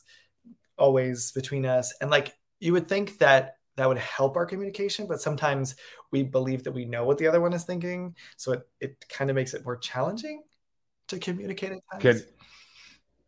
[0.77, 5.21] always between us and like you would think that that would help our communication but
[5.21, 5.75] sometimes
[6.11, 9.29] we believe that we know what the other one is thinking so it, it kind
[9.29, 10.43] of makes it more challenging
[11.07, 12.01] to communicate at times.
[12.01, 12.23] Can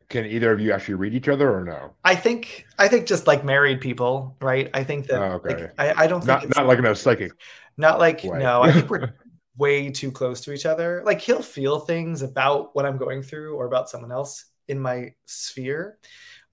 [0.10, 1.94] can either of you actually read each other or no?
[2.04, 4.70] I think I think just like married people, right?
[4.74, 5.64] I think that oh, okay.
[5.64, 7.32] Like, I, I don't think not, not like a psychic.
[7.78, 8.40] Not like way.
[8.40, 9.14] no, I think we're
[9.58, 11.04] way too close to each other.
[11.06, 15.14] Like he'll feel things about what I'm going through or about someone else in my
[15.26, 15.98] sphere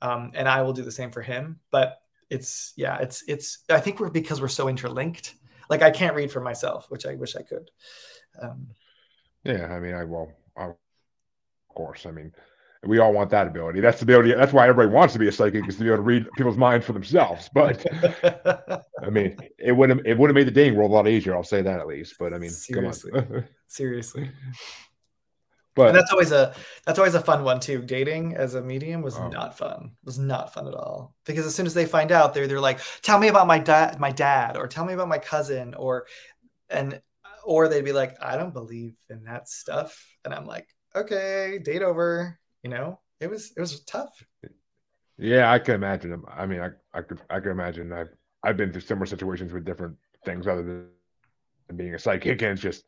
[0.04, 1.58] um, and I will do the same for him.
[1.70, 1.98] But
[2.30, 3.64] it's yeah, it's it's.
[3.70, 5.34] I think we're because we're so interlinked.
[5.70, 7.70] Like I can't read for myself, which I wish I could.
[8.40, 8.68] Um,
[9.44, 10.30] yeah, I mean, I will.
[10.56, 10.74] of
[11.74, 12.04] course.
[12.06, 12.32] I mean,
[12.84, 13.80] we all want that ability.
[13.80, 14.34] That's the ability.
[14.34, 16.58] That's why everybody wants to be a psychic is to be able to read people's
[16.58, 17.48] minds for themselves.
[17.54, 17.84] But
[19.02, 21.34] I mean, it would have it would have made the dating world a lot easier.
[21.34, 22.16] I'll say that at least.
[22.18, 23.12] But I mean, seriously,
[23.68, 24.30] seriously.
[25.74, 26.54] But and that's always a
[26.86, 27.82] that's always a fun one too.
[27.82, 29.28] Dating as a medium was oh.
[29.28, 29.90] not fun.
[30.02, 31.14] It was not fun at all.
[31.24, 33.98] Because as soon as they find out, they're they're like, "Tell me about my dad,
[33.98, 36.06] my dad, or tell me about my cousin," or
[36.70, 37.00] and
[37.44, 41.82] or they'd be like, "I don't believe in that stuff," and I'm like, "Okay, date
[41.82, 44.24] over." You know, it was it was tough.
[45.18, 46.10] Yeah, I can imagine.
[46.10, 46.24] them.
[46.28, 47.92] I mean, I I could I could imagine.
[47.92, 52.52] I've I've been through similar situations with different things other than being a psychic, and
[52.52, 52.84] it's just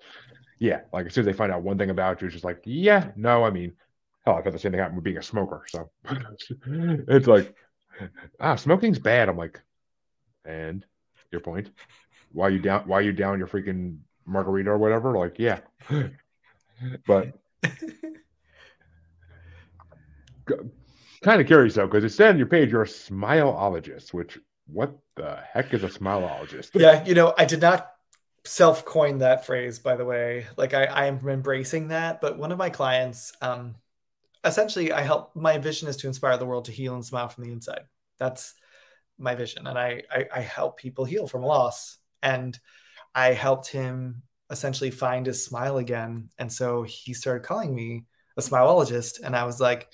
[0.59, 2.61] yeah, like as soon as they find out one thing about you, it's just like,
[2.65, 3.73] yeah, no, I mean,
[4.25, 5.65] hell, I've had the same thing happen with being a smoker.
[5.69, 5.91] So
[7.09, 7.55] it's like,
[8.41, 9.29] ah, smoking's bad.
[9.29, 9.61] I'm like,
[10.45, 10.85] and
[11.31, 11.71] your point?
[12.33, 12.83] Why you down?
[12.87, 15.17] Why you down your freaking margarita or whatever?
[15.17, 15.61] Like, yeah,
[17.07, 17.33] but
[21.23, 24.15] kind of curious though, because it said on your page you're a smileologist.
[24.15, 26.71] Which what the heck is a smileologist?
[26.75, 27.91] Yeah, you know, I did not
[28.47, 30.47] self coined that phrase, by the way.
[30.57, 32.21] Like I, I am embracing that.
[32.21, 33.75] But one of my clients, um,
[34.45, 35.35] essentially, I help.
[35.35, 37.85] My vision is to inspire the world to heal and smile from the inside.
[38.19, 38.55] That's
[39.19, 41.99] my vision, and I, I, I help people heal from loss.
[42.23, 42.59] And
[43.15, 46.29] I helped him essentially find his smile again.
[46.39, 48.05] And so he started calling me
[48.37, 49.89] a smileologist, and I was like,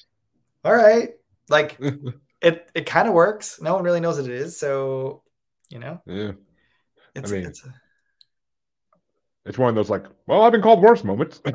[0.65, 1.11] "All right,
[1.49, 1.79] like
[2.41, 3.61] it, it kind of works.
[3.61, 5.23] No one really knows what it is, so
[5.71, 6.33] you know." Yeah.
[7.15, 7.75] It's, I mean, it's a,
[9.45, 11.41] it's one of those like, well, I've been called worse moments.
[11.45, 11.55] but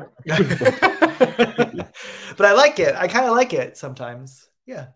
[2.40, 2.94] I like it.
[2.94, 4.48] I kind of like it sometimes.
[4.66, 4.88] Yeah,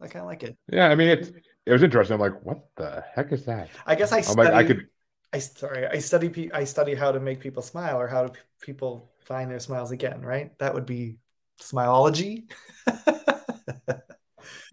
[0.00, 0.56] I kind of like it.
[0.70, 1.34] Yeah, I mean, it.
[1.64, 2.14] it was interesting.
[2.14, 3.70] I'm like, what the heck is that?
[3.86, 4.86] I guess I study, like, I could.
[5.32, 6.52] I sorry, I study.
[6.52, 10.20] I study how to make people smile or how do people find their smiles again.
[10.20, 10.56] Right?
[10.58, 11.16] That would be
[11.60, 12.50] smileology.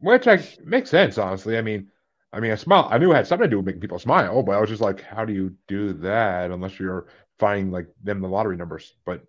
[0.02, 1.58] Which I makes sense, honestly.
[1.58, 1.88] I mean,
[2.34, 2.88] I mean, a smile.
[2.90, 4.82] I knew it had something to do with making people smile, but I was just
[4.82, 7.08] like, how do you do that unless you're
[7.42, 8.94] finding like them the lottery numbers?
[9.04, 9.26] But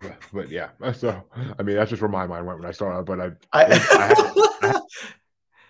[0.32, 0.70] but yeah.
[0.94, 1.22] So
[1.58, 3.04] I mean, that's just where my mind went when I saw it.
[3.04, 4.76] But I, I, I,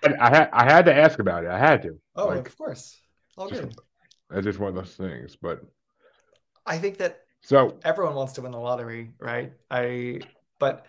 [0.02, 1.50] had, I, had, I had to ask about it.
[1.50, 1.98] I had to.
[2.14, 3.00] Oh, like, of course.
[3.36, 3.74] All just, good.
[4.32, 5.36] It's just one of those things.
[5.40, 5.62] But
[6.66, 9.52] I think that so everyone wants to win the lottery, right?
[9.70, 10.20] I
[10.58, 10.86] but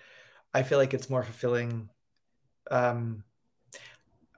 [0.54, 1.90] I feel like it's more fulfilling.
[2.70, 3.24] Um,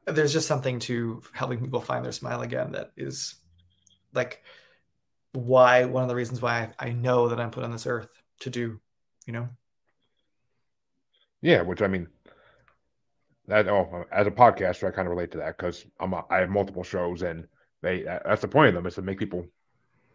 [0.06, 3.36] there's just something to helping people find their smile again that is
[4.14, 4.44] like
[5.34, 8.10] why one of the reasons why I, I know that I'm put on this earth
[8.42, 8.80] to do,
[9.26, 9.50] you know.
[11.42, 12.08] Yeah, which I mean,
[13.48, 16.40] that oh, as a podcaster, I kind of relate to that because I'm a, I
[16.40, 17.48] have multiple shows and
[17.82, 19.46] they that's the point of them is to make people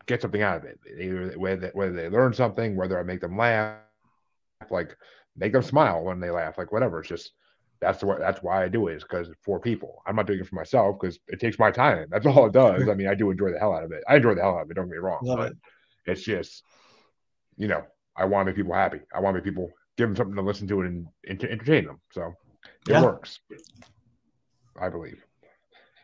[0.07, 0.79] get something out of it.
[0.99, 3.81] Either whether whether they learn something, whether I make them laugh,
[4.71, 4.97] like
[5.37, 7.01] make them smile when they laugh, like whatever.
[7.01, 7.33] It's just
[7.81, 10.03] that's the that's why I do it is because for people.
[10.07, 12.09] I'm not doing it for myself because it takes my time.
[12.11, 12.89] That's all it does.
[12.89, 14.03] I mean, I do enjoy the hell out of it.
[14.09, 14.75] I enjoy the hell out of it.
[14.75, 15.59] Don't get me wrong, Love but it.
[16.07, 16.63] it's just
[17.57, 17.83] you know
[18.17, 19.01] I want to make people happy.
[19.15, 21.87] I want to make people give them something to listen to and, and to entertain
[21.87, 22.01] them.
[22.13, 22.33] So
[22.89, 23.03] it yeah.
[23.03, 23.41] works.
[24.81, 25.25] I believe.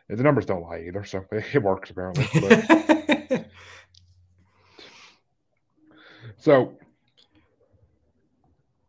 [0.09, 2.25] And the numbers don't lie either, so it, it works apparently.
[6.37, 6.77] so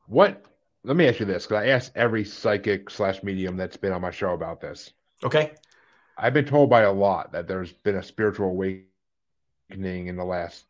[0.06, 0.43] what
[0.84, 4.02] let me ask you this because I asked every psychic slash medium that's been on
[4.02, 4.92] my show about this.
[5.24, 5.52] Okay.
[6.16, 8.86] I've been told by a lot that there's been a spiritual awakening
[10.06, 10.66] in the last,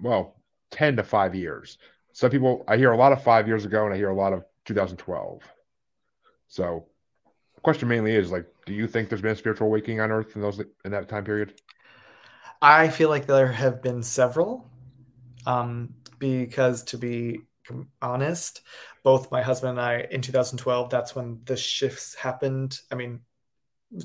[0.00, 0.36] well,
[0.70, 1.78] 10 to five years.
[2.12, 4.32] Some people, I hear a lot of five years ago and I hear a lot
[4.32, 5.42] of 2012.
[6.48, 6.86] So,
[7.54, 10.34] the question mainly is like, do you think there's been a spiritual awakening on Earth
[10.34, 11.60] in those in that time period?
[12.62, 14.66] I feel like there have been several,
[15.46, 17.42] um, because to be
[18.02, 18.62] honest,
[19.02, 22.78] both my husband and I in 2012, that's when the shifts happened.
[22.90, 23.20] I mean,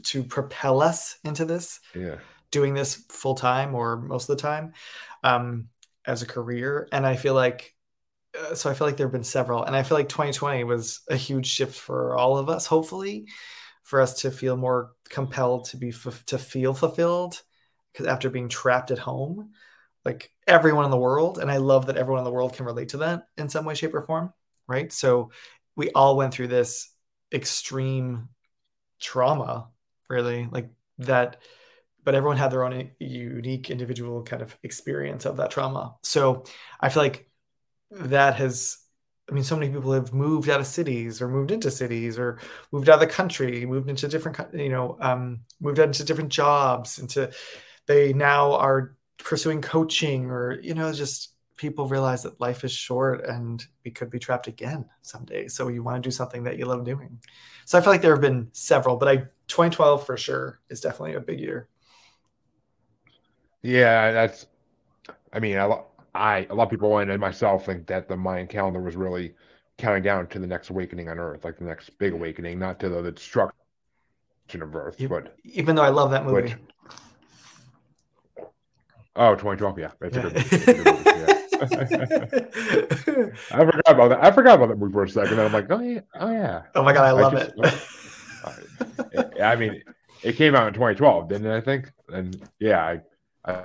[0.04, 2.17] to propel us into this, yeah,
[2.52, 4.73] doing this full time or most of the time
[5.23, 5.69] um,
[6.06, 6.88] as a career.
[6.91, 7.76] And I feel like,
[8.39, 11.02] uh, so I feel like there have been several, and I feel like 2020 was
[11.10, 12.65] a huge shift for all of us.
[12.65, 13.28] Hopefully,
[13.84, 17.41] for us to feel more compelled to be f- to feel fulfilled
[17.91, 19.52] because after being trapped at home
[20.05, 22.89] like everyone in the world and i love that everyone in the world can relate
[22.89, 24.33] to that in some way shape or form
[24.67, 25.31] right so
[25.75, 26.89] we all went through this
[27.33, 28.29] extreme
[28.99, 29.69] trauma
[30.09, 31.37] really like that
[32.03, 36.43] but everyone had their own unique individual kind of experience of that trauma so
[36.79, 37.29] i feel like
[37.91, 38.77] that has
[39.29, 42.39] I mean, so many people have moved out of cities or moved into cities or
[42.71, 46.29] moved out of the country, moved into different, you know, um, moved out into different
[46.29, 46.99] jobs.
[46.99, 47.31] Into
[47.87, 53.25] they now are pursuing coaching or you know just people realize that life is short
[53.25, 55.47] and we could be trapped again someday.
[55.47, 57.19] So you want to do something that you love doing.
[57.65, 61.15] So i feel like there have been several but i 2012 for sure is definitely
[61.15, 61.69] a big year.
[63.62, 64.47] Yeah that's
[65.31, 65.79] i mean i,
[66.13, 69.36] I a lot of people and myself think that the mayan calendar was really
[69.77, 72.89] counting down to the next awakening on earth like the next big awakening not to
[72.89, 73.53] the, the destruction
[74.62, 76.41] of earth but even though i love that movie.
[76.41, 76.55] which,
[79.15, 79.91] Oh, 2012, yeah.
[80.02, 81.34] It's a good, it's a good movie, yeah.
[83.52, 84.19] I forgot about that.
[84.21, 85.34] I forgot about that movie for a second.
[85.34, 86.63] And I'm like, oh yeah, oh yeah.
[86.76, 87.54] Oh my god, I love I just,
[89.13, 89.41] it.
[89.41, 89.82] I mean,
[90.23, 91.56] it came out in 2012, didn't it?
[91.56, 92.99] I think, and yeah, I,
[93.45, 93.63] I,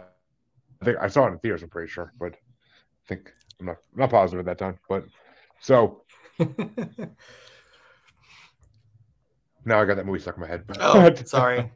[0.84, 1.62] think I saw it in theaters.
[1.62, 4.78] I'm pretty sure, but I think I'm not, I'm not positive at that time.
[4.88, 5.04] But
[5.60, 6.02] so
[6.38, 6.46] now
[9.80, 10.64] I got that movie stuck in my head.
[10.78, 11.72] Oh, sorry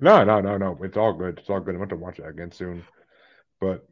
[0.00, 0.78] no, no, no, no.
[0.82, 1.38] It's all good.
[1.38, 1.74] It's all good.
[1.74, 2.84] I want to watch that again soon.
[3.60, 3.86] But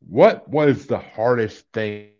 [0.00, 2.10] what was the hardest thing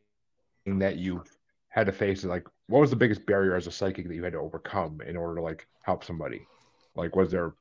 [0.67, 1.23] that you
[1.69, 2.25] had to face?
[2.25, 5.17] Like, what was the biggest barrier as a psychic that you had to overcome in
[5.17, 6.47] order to like help somebody?
[6.95, 7.55] Like, was there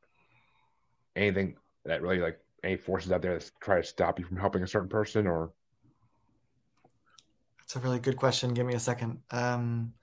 [1.15, 4.63] anything that really like any forces out there that try to stop you from helping
[4.63, 5.51] a certain person or?
[7.59, 8.53] That's a really good question.
[8.53, 9.21] Give me a second.
[9.31, 9.93] Um,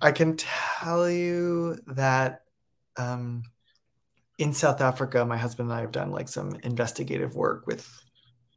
[0.00, 2.42] I can tell you that
[2.96, 3.42] um,
[4.38, 7.88] in South Africa, my husband and I have done like some investigative work with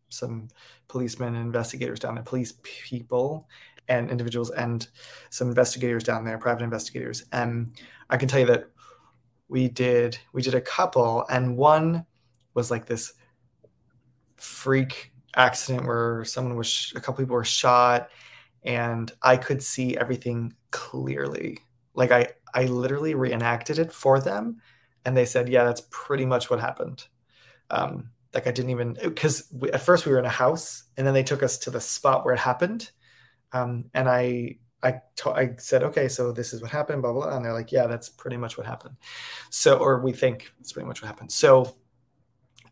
[0.09, 0.49] some
[0.87, 3.47] policemen and investigators down there, police people
[3.87, 4.87] and individuals, and
[5.29, 7.25] some investigators down there, private investigators.
[7.31, 7.73] And
[8.09, 8.69] I can tell you that
[9.47, 12.05] we did we did a couple, and one
[12.53, 13.13] was like this
[14.35, 18.09] freak accident where someone was a couple people were shot
[18.63, 21.59] and I could see everything clearly.
[21.93, 24.61] Like I I literally reenacted it for them,
[25.05, 27.05] and they said, "Yeah, that's pretty much what happened."
[27.69, 31.13] Um, like I didn't even because at first we were in a house, and then
[31.13, 32.91] they took us to the spot where it happened,
[33.53, 37.27] um, and I I, to- I said, okay, so this is what happened, blah, blah,
[37.27, 37.35] blah.
[37.35, 38.95] And they're like, yeah, that's pretty much what happened.
[39.51, 41.31] So, or we think it's pretty much what happened.
[41.31, 41.75] So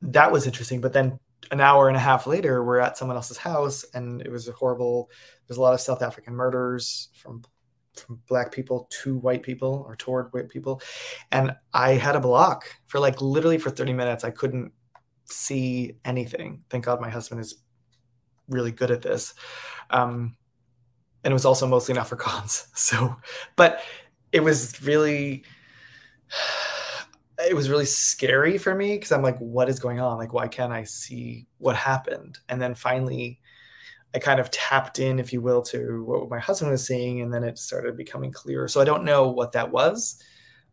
[0.02, 0.82] that was interesting.
[0.82, 1.20] But then
[1.52, 4.52] an hour and a half later, we're at someone else's house and it was a
[4.52, 5.10] horrible,
[5.48, 7.44] there's a lot of South African murders from
[7.96, 10.82] from black people to white people or toward white people.
[11.34, 14.24] And i had a block for like literally for 30 minutes.
[14.24, 14.72] I couldn't
[15.26, 16.64] see anything.
[16.70, 17.56] Thank god my husband is
[18.48, 19.34] really good at this.
[19.90, 20.38] Um,
[21.24, 23.16] and it was also mostly in afrikaans so
[23.56, 23.82] but
[24.32, 25.44] it was really
[27.48, 30.48] it was really scary for me because i'm like what is going on like why
[30.48, 33.40] can't i see what happened and then finally
[34.14, 37.34] I kind of tapped in, if you will, to what my husband was seeing, and
[37.34, 38.68] then it started becoming clearer.
[38.68, 40.24] So I don't know what that was,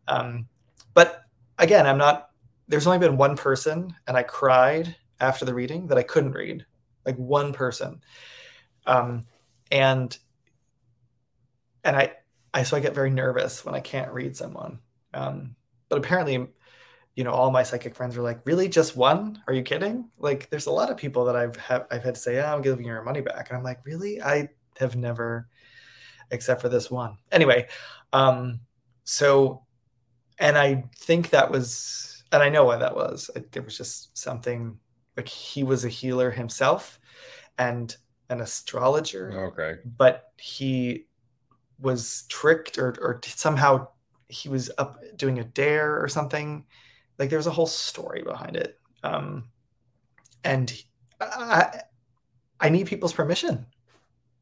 [0.07, 0.47] um,
[0.93, 1.23] but
[1.59, 2.31] again, I'm not.
[2.67, 6.65] There's only been one person, and I cried after the reading that I couldn't read,
[7.05, 8.01] like one person,
[8.87, 9.25] um,
[9.71, 10.17] and
[11.83, 12.13] and I,
[12.53, 14.79] I so I get very nervous when I can't read someone.
[15.13, 15.55] Um,
[15.89, 16.47] but apparently,
[17.17, 19.41] you know, all my psychic friends are like, really, just one?
[19.47, 20.07] Are you kidding?
[20.19, 22.61] Like, there's a lot of people that I've have I've had to say, oh, I'm
[22.61, 24.21] giving your money back, and I'm like, really?
[24.21, 24.49] I
[24.79, 25.49] have never,
[26.29, 27.17] except for this one.
[27.31, 27.69] Anyway,
[28.13, 28.59] um,
[29.03, 29.63] so,
[30.37, 33.31] and I think that was, and I know why that was.
[33.35, 34.77] It, was just something
[35.17, 36.99] like he was a healer himself,
[37.57, 37.97] and
[38.29, 39.47] an astrologer.
[39.47, 41.07] Okay, but he
[41.79, 43.87] was tricked or or somehow
[44.29, 46.63] he was up doing a dare or something
[47.19, 48.79] like there's a whole story behind it.
[49.03, 49.49] Um
[50.43, 50.71] and
[51.19, 51.81] i
[52.59, 53.65] i need people's permission.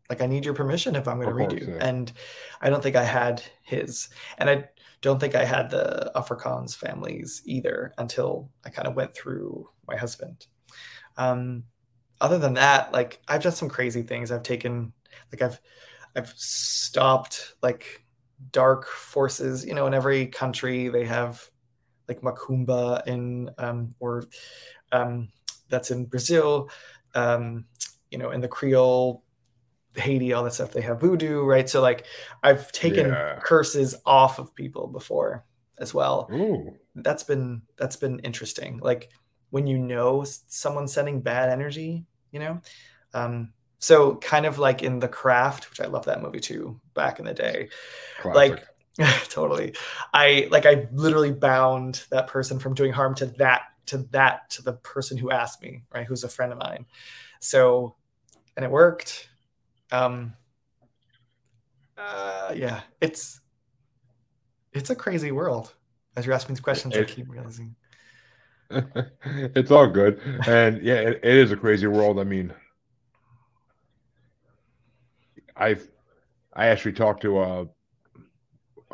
[0.10, 1.74] Like i need your permission if i'm going to read you.
[1.74, 1.86] yeah.
[1.88, 2.12] and
[2.62, 4.66] i don't think i had his and i
[5.02, 9.96] don't think i had the afrikaans families either until i kind of went through my
[9.96, 10.48] husband.
[11.18, 11.64] Um
[12.22, 14.32] other than that like i've done some crazy things.
[14.32, 14.94] I've taken
[15.32, 15.60] like i've
[16.16, 18.04] i've stopped like
[18.52, 20.90] dark forces you know in every country.
[20.90, 21.50] They have
[22.08, 24.26] like macumba in um, or
[24.92, 25.30] um,
[25.70, 26.70] that's in Brazil.
[27.14, 27.66] Um,
[28.12, 29.24] you know, in the Creole,
[29.96, 31.70] Haiti, all that stuff, they have voodoo, right?
[31.70, 32.06] So like,
[32.44, 33.40] I've taken yeah.
[33.42, 35.46] curses off of people before
[35.80, 36.30] as well.
[36.32, 36.76] Ooh.
[36.96, 38.80] That's been that's been interesting.
[38.80, 39.10] Like
[39.50, 42.62] when you know someone's sending bad energy, you know.
[43.14, 47.20] Um, so kind of like in the craft, which I love that movie too, back
[47.20, 47.70] in the day.
[48.20, 48.36] Classic.
[48.36, 48.68] Like
[49.30, 49.74] totally.
[50.14, 54.62] I like I literally bound that person from doing harm to that to that to
[54.62, 56.06] the person who asked me, right?
[56.06, 56.86] Who's a friend of mine.
[57.40, 57.96] So
[58.56, 59.30] and it worked.
[59.92, 60.34] Um
[61.98, 63.42] uh yeah, it's
[64.72, 65.74] it's a crazy world.
[66.16, 67.76] As you're asking these questions, it, I keep realizing.
[68.72, 70.22] it's all good.
[70.48, 72.18] And yeah, it, it is a crazy world.
[72.18, 72.54] I mean
[75.58, 75.86] I've
[76.54, 77.68] I actually talked to a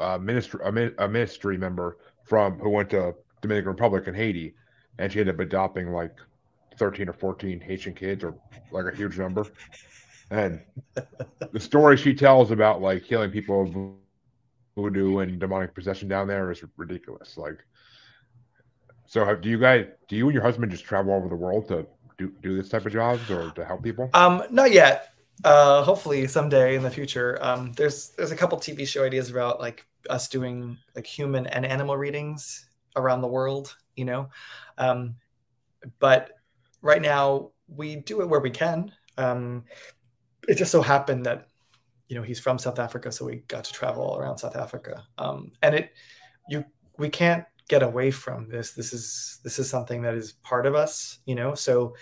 [0.01, 0.59] a ministry
[0.97, 4.55] a, ministry member from who went to Dominican Republic and Haiti,
[4.97, 6.15] and she ended up adopting like
[6.77, 8.35] thirteen or fourteen Haitian kids, or
[8.71, 9.45] like a huge number.
[10.29, 10.61] And
[11.51, 13.75] the story she tells about like killing people of
[14.77, 17.37] voodoo and demonic possession down there is ridiculous.
[17.37, 17.59] Like,
[19.07, 21.67] so have, do you guys, do you and your husband just travel over the world
[21.67, 21.85] to
[22.17, 24.09] do, do this type of jobs or to help people?
[24.13, 25.10] Um, not yet
[25.43, 27.37] uh, hopefully someday in the future.
[27.41, 31.65] Um, there's there's a couple TV show ideas about like us doing like human and
[31.65, 34.29] animal readings around the world, you know.
[34.77, 35.15] Um,
[35.99, 36.31] but
[36.81, 38.91] right now we do it where we can.
[39.17, 39.65] Um,
[40.47, 41.47] it just so happened that
[42.07, 45.03] you know he's from South Africa, so we got to travel all around South Africa.
[45.17, 45.93] Um, and it
[46.49, 46.65] you
[46.97, 48.73] we can't get away from this.
[48.73, 51.55] This is this is something that is part of us, you know.
[51.55, 51.95] So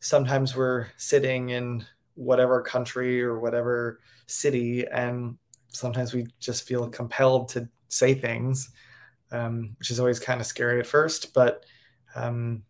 [0.00, 1.84] sometimes we're sitting in
[2.16, 5.36] whatever country or whatever city and
[5.68, 8.70] sometimes we just feel compelled to say things
[9.30, 11.64] um, which is always kind of scary at first but
[12.14, 12.62] um,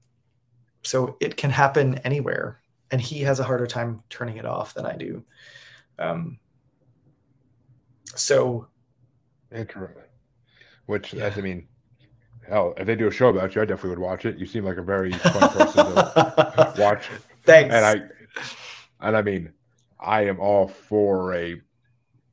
[0.83, 4.85] so it can happen anywhere and he has a harder time turning it off than
[4.85, 5.25] i do.
[5.99, 6.39] Um,
[8.15, 8.67] so
[9.55, 10.03] interesting
[10.87, 11.33] which yeah.
[11.35, 11.67] i mean
[12.49, 14.39] hell if they do a show about you i definitely would watch it.
[14.39, 17.09] You seem like a very fun person to watch.
[17.45, 17.75] Thanks.
[17.75, 18.43] And i
[19.01, 19.53] and I mean,
[20.01, 21.61] I am all for a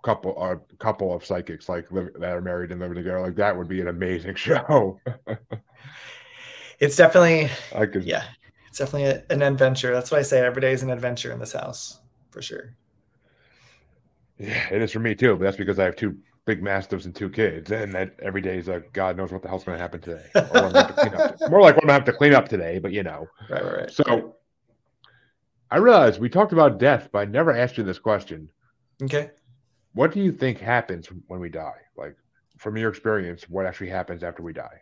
[0.04, 3.22] couple a couple of psychics like live, that are married and living together.
[3.22, 5.00] Like that would be an amazing show.
[6.80, 8.26] it's definitely I could, yeah,
[8.68, 9.94] it's definitely a, an adventure.
[9.94, 12.00] That's why I say every day is an adventure in this house
[12.32, 12.76] for sure.
[14.38, 15.36] Yeah, it is for me too.
[15.36, 18.58] But that's because I have two big mastiffs and two kids, and that every day
[18.58, 20.26] is like God knows what the hell's going to happen today.
[21.50, 23.28] More like what I'm going to have to clean up today, but you know.
[23.50, 23.92] Right, right, right.
[23.92, 24.36] So
[25.74, 28.48] I realized we talked about death, but I never asked you this question.
[29.02, 29.32] Okay.
[29.94, 31.82] what do you think happens when we die?
[31.98, 32.16] Like,
[32.60, 34.82] from your experience, what actually happens after we die?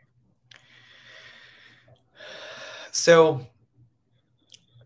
[2.91, 3.47] So,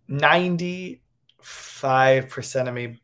[0.07, 0.99] 95%
[2.67, 3.01] of me,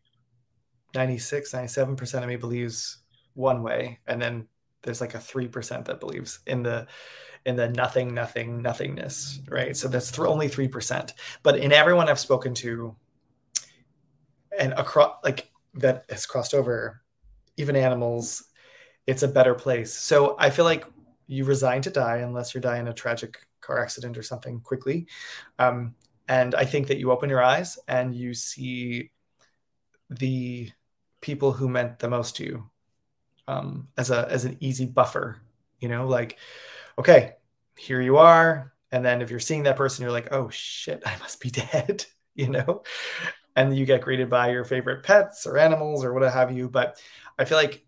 [0.94, 3.00] 96, 97% of me believes
[3.34, 3.98] one way.
[4.06, 4.48] And then
[4.84, 6.86] there's like a 3% that believes in the
[7.46, 9.76] in the nothing nothing nothingness right?
[9.76, 11.14] So that's th- only 3%
[11.44, 12.96] but in everyone i've spoken to
[14.58, 17.02] and across like that has crossed over
[17.58, 18.44] even animals
[19.08, 19.94] it's a better place.
[19.94, 20.86] So i feel like
[21.28, 25.08] you resign to die unless you die in a tragic car accident or something quickly.
[25.60, 25.96] Um,
[26.28, 29.12] and i think that you open your eyes and you see
[30.10, 30.72] the
[31.20, 32.70] people who meant the most to you
[33.48, 35.42] um, as a as an easy buffer
[35.80, 36.38] you know like
[36.98, 37.34] okay
[37.82, 38.74] here you are.
[38.92, 42.06] And then if you're seeing that person you're like oh shit i must be dead
[42.36, 42.84] you know?
[43.56, 46.70] And you get greeted by your favorite pets or animals or what have you.
[46.70, 47.00] But
[47.38, 47.86] i feel like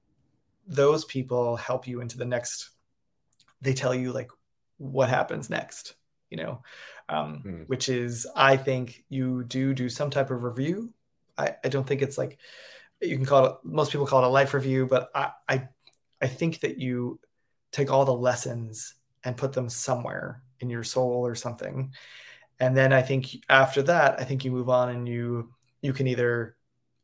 [0.68, 2.70] those people help you into the next
[3.62, 4.32] they tell you like
[4.78, 5.96] what happens next
[6.30, 6.64] you know?
[7.10, 7.68] Um, mm.
[7.68, 10.94] which is i think you do do some type of review.
[11.38, 12.38] I, I don't think it's like
[13.02, 15.68] you can call it most people call it a life review but I, I
[16.22, 17.20] i think that you
[17.74, 18.94] take all the lessons
[19.26, 21.92] and put them somewhere in your soul or something.
[22.60, 25.52] And then i think after that i think you move on and you
[25.82, 26.56] you can either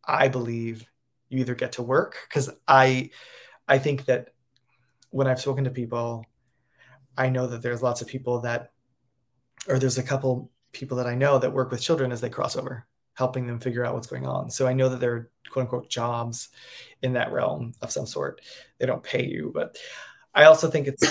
[0.06, 0.86] i believe
[1.28, 3.10] you either get to work because i
[3.68, 4.30] i think that
[5.10, 6.24] when i've spoken to people
[7.18, 8.72] i know that there's lots of people that
[9.68, 12.56] or there's a couple people that i know that work with children as they cross
[12.56, 14.50] over helping them figure out what's going on.
[14.50, 16.50] So i know that there are quote unquote jobs
[17.02, 18.40] in that realm of some sort.
[18.78, 19.78] They don't pay you but
[20.34, 21.04] i also think it's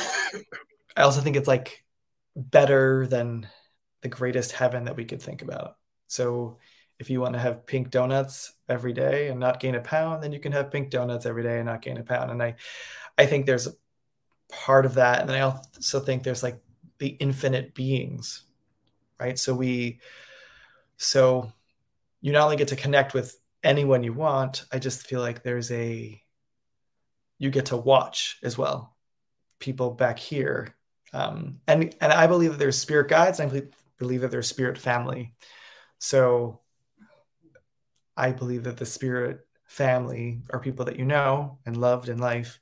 [0.96, 1.84] i also think it's like
[2.36, 3.48] better than
[4.02, 6.58] the greatest heaven that we could think about so
[6.98, 10.32] if you want to have pink donuts every day and not gain a pound, then
[10.32, 12.30] you can have pink donuts every day and not gain a pound.
[12.30, 12.56] And I,
[13.16, 13.72] I think there's a
[14.50, 15.20] part of that.
[15.20, 16.60] And then I also think there's like
[16.98, 18.42] the infinite beings,
[19.20, 19.38] right?
[19.38, 20.00] So we,
[20.96, 21.52] so
[22.20, 25.70] you not only get to connect with anyone you want, I just feel like there's
[25.70, 26.20] a,
[27.38, 28.96] you get to watch as well
[29.58, 30.74] people back here.
[31.12, 33.40] Um, and, and I believe that there's spirit guides.
[33.40, 33.62] And I
[33.98, 35.34] believe that there's spirit family.
[35.98, 36.60] So
[38.16, 42.58] I believe that the spirit family are people that you know and loved in life,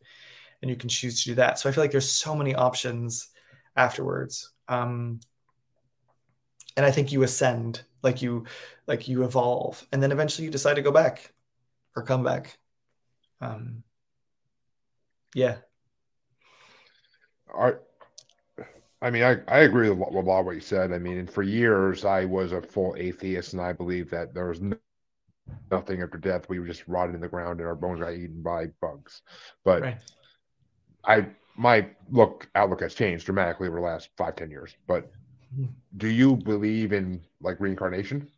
[0.61, 1.59] and you can choose to do that.
[1.59, 3.29] So I feel like there's so many options
[3.77, 4.53] afterwards.
[4.69, 5.21] Um,
[6.77, 8.45] and I think you ascend, like you,
[8.87, 11.33] like you evolve, and then eventually you decide to go back
[11.95, 12.59] or come back.
[13.41, 13.83] Um,
[15.35, 15.57] yeah.
[17.55, 17.75] I,
[19.03, 20.93] I mean, I, I agree with a lot of what you said.
[20.93, 24.47] I mean, and for years I was a full atheist, and I believe that there
[24.47, 24.77] was no
[25.71, 26.49] nothing after death.
[26.49, 29.23] We were just rotted in the ground and our bones got eaten by bugs.
[29.65, 29.99] But right.
[31.05, 31.27] I
[31.57, 34.77] my look outlook has changed dramatically over the last five, ten years.
[34.87, 35.11] But
[35.55, 35.67] hmm.
[35.97, 38.29] do you believe in like reincarnation?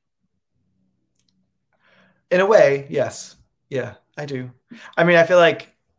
[2.31, 3.37] In a way, yes.
[3.71, 4.51] Yeah, I do.
[4.97, 5.75] I mean, I feel like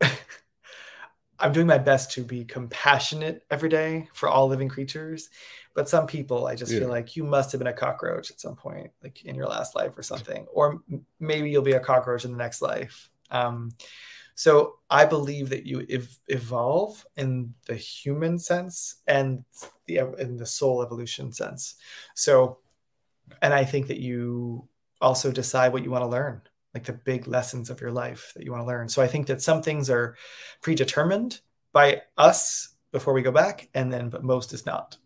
[1.40, 5.30] I'm doing my best to be compassionate every day for all living creatures.
[5.74, 6.80] But some people, I just yeah.
[6.80, 9.74] feel like you must have been a cockroach at some point, like in your last
[9.74, 10.82] life or something, or
[11.18, 13.08] maybe you'll be a cockroach in the next life.
[13.30, 13.70] Um,
[14.34, 19.44] so I believe that you ev- evolve in the human sense and
[19.86, 21.74] the in the soul evolution sense.
[22.14, 22.58] So,
[23.42, 24.66] and I think that you
[25.00, 26.42] also decide what you want to learn,
[26.74, 28.88] like the big lessons of your life that you want to learn.
[28.88, 30.16] So I think that some things are
[30.62, 31.40] predetermined
[31.72, 34.96] by us before we go back, and then but most is not.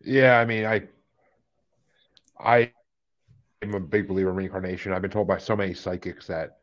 [0.00, 0.82] Yeah, I mean, I,
[2.38, 2.72] I
[3.62, 4.92] am a big believer in reincarnation.
[4.92, 6.58] I've been told by so many psychics that,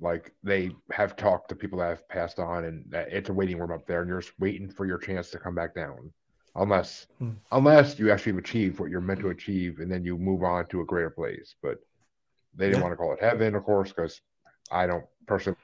[0.00, 3.58] like, they have talked to people that have passed on, and that it's a waiting
[3.58, 6.12] room up there, and you're just waiting for your chance to come back down,
[6.56, 7.32] unless, hmm.
[7.52, 10.66] unless you actually have achieved what you're meant to achieve, and then you move on
[10.66, 11.54] to a greater place.
[11.62, 11.78] But
[12.54, 12.82] they didn't yeah.
[12.82, 14.20] want to call it heaven, of course, because
[14.70, 15.58] I don't personally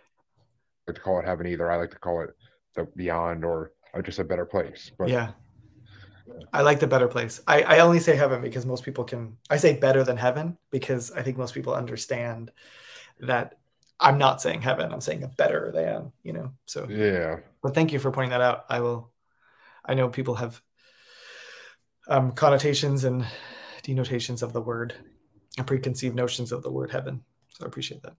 [0.87, 1.71] like to call it heaven either.
[1.71, 2.31] I like to call it
[2.75, 4.91] the beyond or, or just a better place.
[4.99, 5.33] But yeah,
[6.53, 7.41] I like the better place.
[7.47, 9.37] I, I only say heaven because most people can.
[9.51, 12.51] I say better than heaven because I think most people understand
[13.21, 13.59] that
[13.99, 14.93] I'm not saying heaven.
[14.93, 16.13] I'm saying a better than.
[16.23, 16.53] You know.
[16.67, 17.39] So yeah.
[17.63, 18.67] But thank you for pointing that out.
[18.69, 19.11] I will.
[19.85, 20.61] I know people have
[22.09, 23.27] um, connotations and
[23.83, 24.95] denotations of the word
[25.59, 27.23] and preconceived notions of the word heaven.
[27.55, 28.15] So I appreciate that.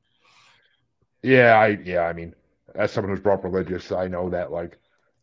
[1.22, 2.36] Yeah, I yeah, I mean,
[2.76, 4.78] as someone who's brought religious, I know that like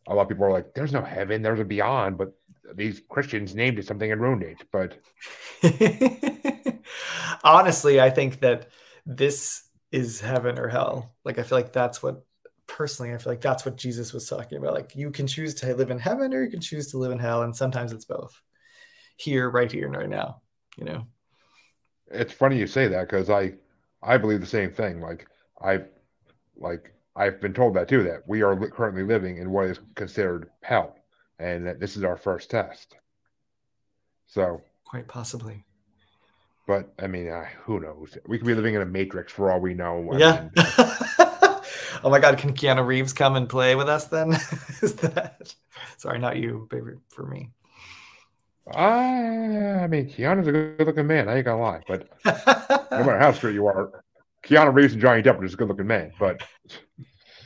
[0.07, 2.33] a lot of people are like, "There's no heaven, there's a beyond," but
[2.73, 4.63] these Christians named it something and ruined it.
[4.71, 4.97] But
[7.43, 8.67] honestly, I think that
[9.05, 11.13] this is heaven or hell.
[11.23, 12.25] Like I feel like that's what
[12.67, 14.73] personally I feel like that's what Jesus was talking about.
[14.73, 17.19] Like you can choose to live in heaven or you can choose to live in
[17.19, 18.41] hell, and sometimes it's both.
[19.17, 20.41] Here, right here, and right now.
[20.77, 21.07] You know.
[22.09, 23.53] It's funny you say that because I
[24.01, 24.99] I believe the same thing.
[24.99, 25.27] Like
[25.61, 25.81] I
[26.57, 28.03] like I've been told that too.
[28.03, 30.95] That we are li- currently living in what is considered hell,
[31.39, 32.95] and that this is our first test.
[34.27, 35.65] So quite possibly.
[36.67, 38.17] But I mean, uh, who knows?
[38.27, 40.09] We could be living in a matrix for all we know.
[40.13, 40.41] I yeah.
[40.41, 40.51] Mean,
[42.03, 44.31] oh my God, can Keanu Reeves come and play with us then?
[44.81, 45.53] is that
[45.97, 47.49] sorry, not you, baby, for me.
[48.75, 51.29] I, I mean, Keanu's a good-looking man.
[51.29, 54.03] I ain't gonna lie, but no matter how straight you are,
[54.43, 56.11] Keanu Reeves and Johnny Depp are just a good-looking men.
[56.19, 56.41] But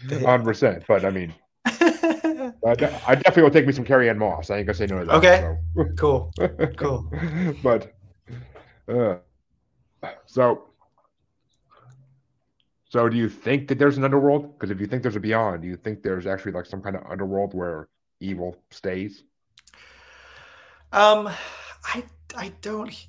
[0.10, 0.84] hundred percent.
[0.88, 1.34] But I mean,
[1.66, 2.76] I,
[3.08, 4.50] I definitely will take me some Carrie-Anne Moss.
[4.50, 5.16] I ain't gonna say no to that.
[5.16, 5.86] Okay, so.
[5.98, 6.32] cool,
[6.78, 7.12] cool.
[7.64, 7.94] but
[8.88, 9.18] uh,
[10.26, 10.70] so,
[12.90, 14.54] so do you think that there's an underworld?
[14.54, 16.96] Because if you think there's a beyond, do you think there's actually like some kind
[16.96, 19.24] of underworld where evil stays?
[20.92, 21.30] Um,
[21.84, 22.04] I
[22.36, 23.08] I don't.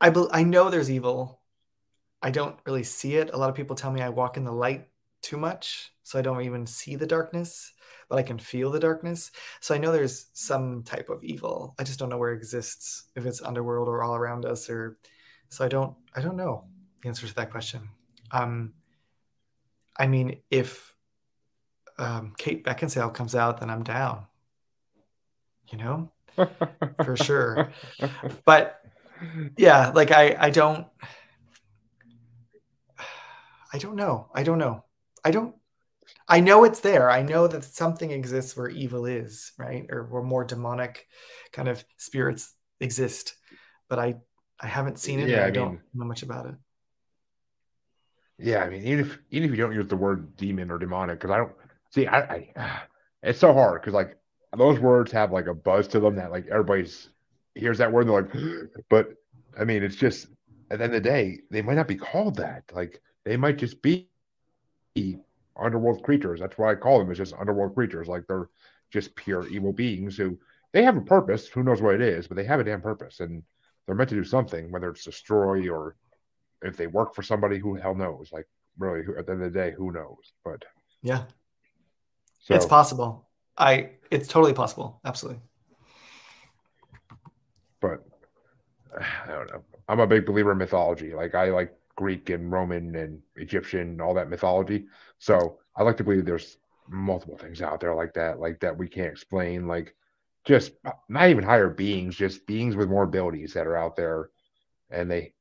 [0.00, 1.40] I be, I know there's evil.
[2.22, 3.30] I don't really see it.
[3.32, 4.88] A lot of people tell me I walk in the light
[5.22, 7.72] too much, so I don't even see the darkness
[8.08, 9.30] but I can feel the darkness.
[9.60, 11.74] So I know there's some type of evil.
[11.78, 14.98] I just don't know where it exists, if it's underworld or all around us, or
[15.48, 16.64] so I don't I don't know
[17.02, 17.88] the answer to that question.
[18.30, 18.74] Um,
[19.98, 20.94] I mean, if
[21.98, 24.26] um, Kate Beckinsale comes out, then I'm down.
[25.70, 26.12] You know,
[27.04, 27.72] for sure.
[28.44, 28.80] But
[29.56, 30.86] yeah, like I I don't
[33.72, 34.28] I don't know.
[34.34, 34.84] I don't know.
[35.24, 35.54] I don't
[36.28, 37.10] I know it's there.
[37.10, 39.86] I know that something exists where evil is, right?
[39.90, 41.06] Or where more demonic
[41.52, 43.34] kind of spirits exist.
[43.88, 44.16] But I
[44.60, 45.28] I haven't seen it.
[45.28, 46.54] Yeah, I, I don't know much about it.
[48.38, 51.18] Yeah, I mean, even if even if you don't use the word demon or demonic,
[51.20, 51.52] because I don't
[51.90, 52.82] see, I, I
[53.22, 54.17] it's so hard because like
[54.56, 57.10] those words have like a buzz to them that like everybody's
[57.54, 58.32] hears that word they're like,
[58.88, 59.14] but
[59.58, 60.28] I mean, it's just
[60.70, 62.64] at the end of the day, they might not be called that.
[62.72, 64.08] Like they might just be
[65.56, 66.40] underworld creatures.
[66.40, 67.10] That's why I call them.
[67.10, 68.08] It's just underworld creatures.
[68.08, 68.48] Like they're
[68.90, 70.38] just pure evil beings who
[70.72, 71.48] they have a purpose.
[71.48, 73.42] Who knows what it is, but they have a damn purpose, and
[73.86, 74.70] they're meant to do something.
[74.70, 75.96] Whether it's destroy or
[76.62, 78.30] if they work for somebody, who hell knows?
[78.32, 80.32] Like really, at the end of the day, who knows?
[80.44, 80.64] But
[81.02, 81.24] yeah,
[82.40, 83.27] so, it's possible.
[83.58, 85.00] I it's totally possible.
[85.04, 85.42] Absolutely.
[87.80, 88.04] But
[88.96, 89.64] I don't know.
[89.88, 91.14] I'm a big believer in mythology.
[91.14, 94.86] Like I like Greek and Roman and Egyptian, all that mythology.
[95.18, 98.88] So I like to believe there's multiple things out there like that, like that we
[98.88, 99.94] can't explain, like
[100.44, 100.72] just
[101.08, 104.30] not even higher beings, just beings with more abilities that are out there,
[104.90, 105.32] and they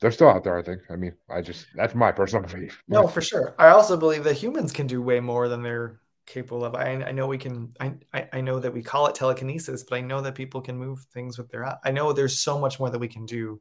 [0.00, 0.58] they're still out there.
[0.58, 0.82] I think.
[0.90, 2.82] I mean, I just that's my personal belief.
[2.88, 3.54] No, for sure.
[3.58, 6.74] I also believe that humans can do way more than they're capable of.
[6.74, 7.74] I, I know we can.
[7.80, 7.94] I,
[8.32, 11.38] I know that we call it telekinesis, but I know that people can move things
[11.38, 11.78] with their.
[11.84, 13.60] I know there's so much more that we can do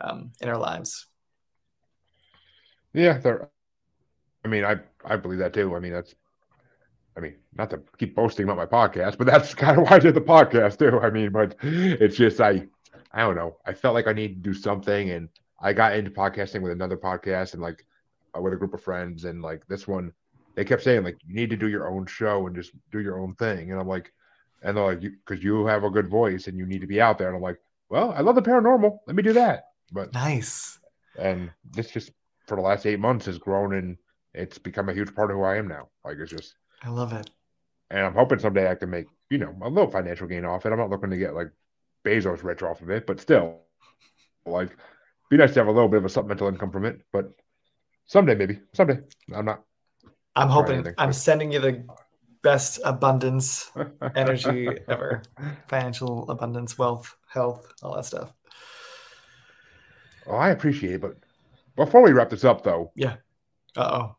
[0.00, 1.06] um, in our lives.
[2.92, 3.48] Yeah, there.
[4.44, 5.74] I mean, I I believe that too.
[5.74, 6.14] I mean, that's.
[7.16, 9.98] I mean, not to keep boasting about my podcast, but that's kind of why I
[9.98, 11.00] did the podcast too.
[11.00, 12.66] I mean, but it's just I,
[13.12, 13.56] I don't know.
[13.64, 15.28] I felt like I needed to do something, and
[15.60, 17.84] I got into podcasting with another podcast and like
[18.36, 20.12] uh, with a group of friends, and like this one,
[20.58, 23.20] they kept saying like you need to do your own show and just do your
[23.20, 24.12] own thing, and I'm like,
[24.60, 27.00] and they're like, because you, you have a good voice and you need to be
[27.00, 28.98] out there, and I'm like, well, I love the paranormal.
[29.06, 29.66] Let me do that.
[29.92, 30.80] But nice.
[31.16, 32.10] And this just
[32.48, 33.98] for the last eight months has grown and
[34.34, 35.90] it's become a huge part of who I am now.
[36.04, 37.30] Like it's just I love it.
[37.90, 40.72] And I'm hoping someday I can make, you know, a little financial gain off it.
[40.72, 41.52] I'm not looking to get like
[42.04, 43.60] Bezos rich off of it, but still
[44.44, 44.76] like
[45.30, 47.00] be nice to have a little bit of a supplemental income from it.
[47.12, 47.30] But
[48.06, 48.58] someday maybe.
[48.74, 48.98] Someday.
[49.32, 49.62] I'm not
[50.38, 51.84] I'm hoping I'm sending you the
[52.42, 53.70] best abundance
[54.14, 55.22] energy ever.
[55.66, 58.32] Financial abundance, wealth, health, all that stuff.
[60.26, 61.16] Oh, I appreciate it, but
[61.74, 63.16] before we wrap this up, though, yeah.
[63.76, 64.16] Uh oh.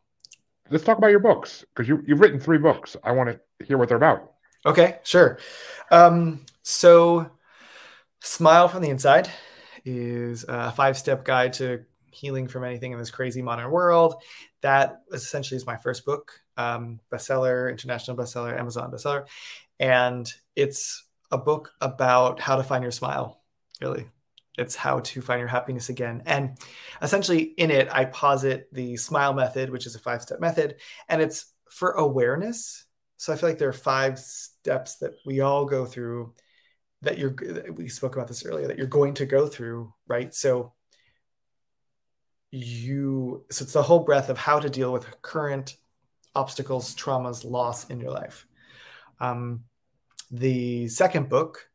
[0.68, 2.96] Let's talk about your books because you you've written three books.
[3.02, 4.32] I want to hear what they're about.
[4.66, 5.38] Okay, sure.
[5.90, 7.30] Um, so,
[8.20, 9.30] Smile from the Inside
[9.84, 14.22] is a five step guide to healing from anything in this crazy modern world.
[14.62, 19.26] That essentially is my first book, um, bestseller, international bestseller, Amazon bestseller,
[19.78, 23.42] and it's a book about how to find your smile.
[23.80, 24.06] Really,
[24.58, 26.22] it's how to find your happiness again.
[26.26, 26.58] And
[27.00, 30.76] essentially, in it, I posit the SMILE method, which is a five step method,
[31.08, 32.84] and it's for awareness.
[33.16, 36.34] So I feel like there are five steps that we all go through
[37.02, 37.34] that you're,
[37.74, 40.34] we spoke about this earlier, that you're going to go through, right?
[40.34, 40.72] So
[42.50, 45.76] you so it's the whole breadth of how to deal with current
[46.34, 48.46] obstacles, traumas, loss in your life.
[49.20, 49.64] Um,
[50.30, 51.68] the second book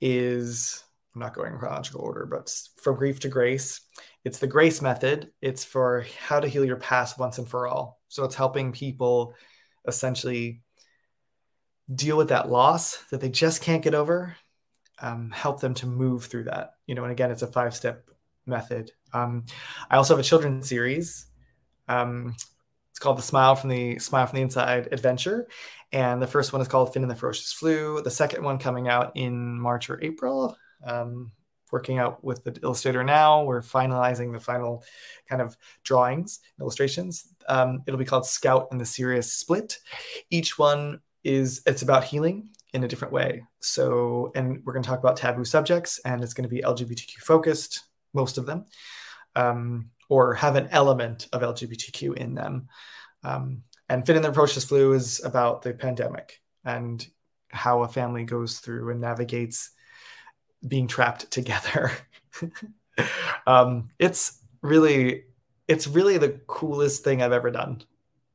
[0.00, 0.82] is
[1.14, 3.80] I'm not going in chronological order, but from grief to grace.
[4.24, 5.30] It's the grace method.
[5.40, 8.00] It's for how to heal your past once and for all.
[8.08, 9.34] So it's helping people
[9.86, 10.62] essentially
[11.92, 14.36] deal with that loss that they just can't get over,
[15.00, 16.74] um, help them to move through that.
[16.86, 18.08] You know, and again, it's a five step
[18.50, 18.92] method.
[19.12, 19.44] Um,
[19.90, 21.26] I also have a children's series.
[21.88, 22.34] Um,
[22.90, 25.48] it's called the Smile from the Smile from the Inside Adventure,
[25.92, 28.02] and the first one is called Finn and the Ferocious Flu.
[28.02, 30.56] The second one coming out in March or April.
[30.84, 31.32] Um,
[31.72, 33.44] working out with the illustrator now.
[33.44, 34.84] We're finalizing the final
[35.28, 37.32] kind of drawings, illustrations.
[37.48, 39.78] Um, it'll be called Scout and the Serious Split.
[40.30, 43.42] Each one is it's about healing in a different way.
[43.60, 47.18] So, and we're going to talk about taboo subjects, and it's going to be LGBTQ
[47.18, 48.66] focused, most of them,
[49.36, 52.68] um, or have an element of LGBTQ in them.
[53.22, 57.06] Um, and Finn and the Ferocious Flu is about the pandemic and
[57.48, 59.70] how a family goes through and navigates
[60.66, 61.92] being trapped together.
[63.46, 65.24] um, it's really,
[65.66, 67.82] it's really the coolest thing I've ever done.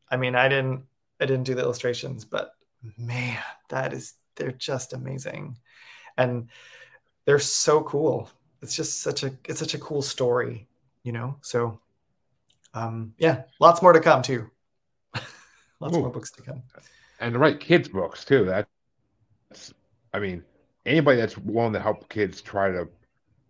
[0.10, 0.84] I mean, I didn't,
[1.20, 2.52] I didn't do the illustrations, but
[2.98, 5.58] man, that is, they're just amazing,
[6.18, 6.50] and
[7.26, 8.30] they're so cool.
[8.66, 10.68] It's just such a, it's such a cool story,
[11.04, 11.38] you know.
[11.42, 11.80] So,
[12.74, 14.50] um, yeah, lots more to come too.
[15.80, 16.00] lots Ooh.
[16.00, 16.64] more books to come,
[17.20, 18.44] and to write kids books too.
[18.44, 19.72] That's,
[20.16, 20.44] I mean,
[20.88, 22.88] anybody that's willing to help kids try to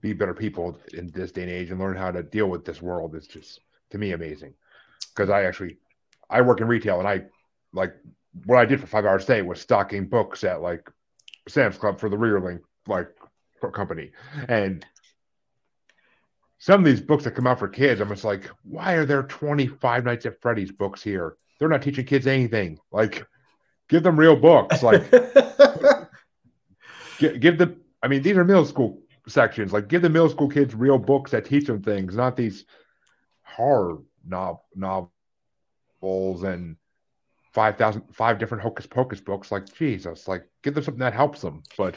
[0.02, 2.82] be better people in this day and age and learn how to deal with this
[2.82, 3.62] world is just
[3.92, 4.54] to me amazing.
[5.16, 5.78] Because I actually
[6.30, 7.24] I work in retail and I
[7.72, 7.96] like
[8.44, 10.92] what I did for five hours a day was stocking books at like
[11.48, 13.08] Sam's Club for the Readerlink like
[13.74, 14.12] company.
[14.48, 14.86] And
[16.58, 19.24] some of these books that come out for kids, I'm just like, why are there
[19.24, 21.36] 25 Nights at Freddy's books here?
[21.60, 22.80] They're not teaching kids anything.
[22.92, 23.26] Like,
[23.90, 24.84] give them real books.
[24.84, 25.10] Like,
[27.20, 27.76] give, give the
[28.06, 29.74] I mean, these are middle school sections.
[29.74, 32.66] Like, give the middle school kids real books that teach them things, not these
[33.44, 33.98] horror
[34.28, 36.76] no, novels and
[37.54, 39.52] five thousand five different hocus pocus books.
[39.52, 41.64] Like, Jesus, like, give them something that helps them.
[41.78, 41.96] But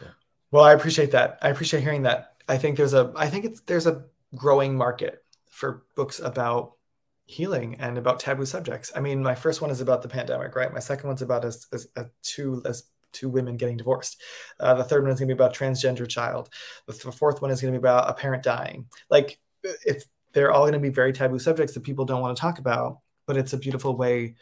[0.00, 0.08] yeah.
[0.50, 1.38] well, I appreciate that.
[1.42, 2.34] I appreciate hearing that.
[2.48, 6.72] I think there's a I think it's there's a growing market for books about
[7.26, 8.90] healing and about taboo subjects.
[8.96, 10.72] I mean, my first one is about the pandemic, right?
[10.72, 14.20] My second one's about as, as, as two as two women getting divorced.
[14.58, 16.48] Uh, the third one is going to be about transgender child.
[16.86, 18.86] The th- fourth one is going to be about a parent dying.
[19.10, 22.40] Like it's they're all going to be very taboo subjects that people don't want to
[22.40, 24.36] talk about, but it's a beautiful way.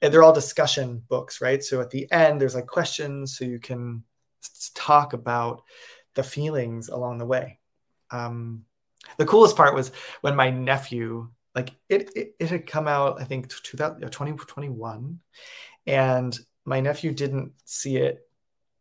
[0.00, 1.62] And they're all discussion books, right?
[1.62, 4.04] So at the end, there's like questions, so you can
[4.74, 5.62] talk about
[6.18, 7.60] the feelings along the way.
[8.10, 8.64] Um,
[9.18, 13.24] the coolest part was when my nephew, like it, it, it had come out, I
[13.24, 15.20] think 2021,
[15.86, 18.28] and my nephew didn't see it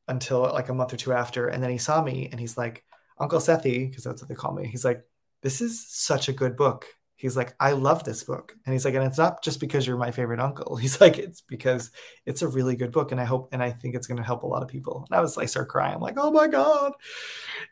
[0.08, 1.48] until like a month or two after.
[1.48, 2.84] And then he saw me and he's like,
[3.20, 4.66] Uncle Sethi, because that's what they call me.
[4.66, 5.04] He's like,
[5.44, 6.88] this is such a good book.
[7.18, 8.56] He's like, I love this book.
[8.66, 10.76] And he's like, and it's not just because you're my favorite uncle.
[10.78, 11.90] He's like, it's because
[12.28, 13.12] it's a really good book.
[13.12, 15.04] And I hope, and I think it's going to help a lot of people.
[15.10, 15.96] And I was like, start crying.
[15.96, 16.94] I'm like, oh my God,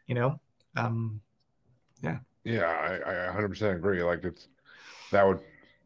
[0.08, 0.40] you know?
[0.76, 1.22] Um,
[2.02, 2.18] yeah.
[2.44, 4.02] Yeah, I, I 100% agree.
[4.02, 4.48] Like it's,
[5.12, 5.40] that would,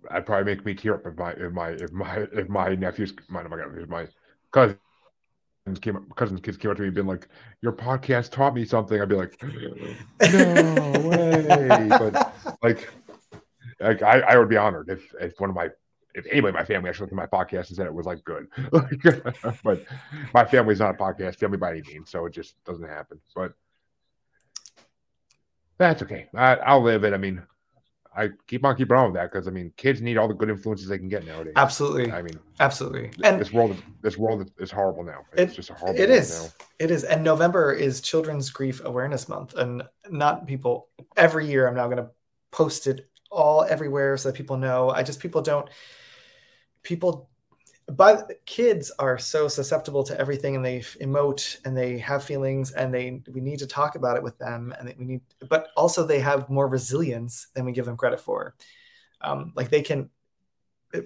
[0.10, 3.14] I'd probably make me tear up if my, if my, if my, if my nephews,
[3.28, 3.58] my, my,
[3.88, 4.08] my
[4.52, 4.80] cousins
[5.82, 7.28] came up, cousins kids came up to me being like,
[7.62, 12.34] "Your podcast taught me something." I'd be like, "No way!" But
[12.64, 12.90] like,
[13.80, 15.70] like I, I would be honored if if one of my
[16.16, 18.24] if anybody in my family actually looked at my podcast and said it was like
[18.24, 18.48] good.
[19.64, 19.86] but
[20.34, 23.20] my family's not a podcast family by any means, so it just doesn't happen.
[23.36, 23.54] But
[25.78, 26.28] that's okay.
[26.34, 27.14] I, will live it.
[27.14, 27.42] I mean,
[28.16, 30.50] I keep on keeping on with that because I mean, kids need all the good
[30.50, 31.54] influences they can get nowadays.
[31.56, 32.12] Absolutely.
[32.12, 33.12] I mean, absolutely.
[33.24, 35.22] And this world, this world is horrible now.
[35.34, 36.02] It's it, just a horrible.
[36.02, 36.44] It is.
[36.44, 36.66] Now.
[36.80, 37.04] It is.
[37.04, 40.90] And November is Children's Grief Awareness Month, and not people.
[41.16, 42.10] Every year, I'm now going to
[42.52, 44.90] post it all everywhere so that people know.
[44.90, 45.70] I just people don't.
[46.84, 47.30] People
[47.90, 52.94] but kids are so susceptible to everything and they emote and they have feelings and
[52.94, 56.20] they we need to talk about it with them and we need but also they
[56.20, 58.56] have more resilience than we give them credit for
[59.22, 60.10] um, like they can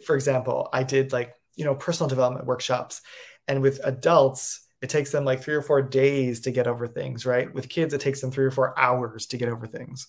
[0.05, 3.01] for example i did like you know personal development workshops
[3.47, 7.25] and with adults it takes them like three or four days to get over things
[7.25, 10.07] right with kids it takes them three or four hours to get over things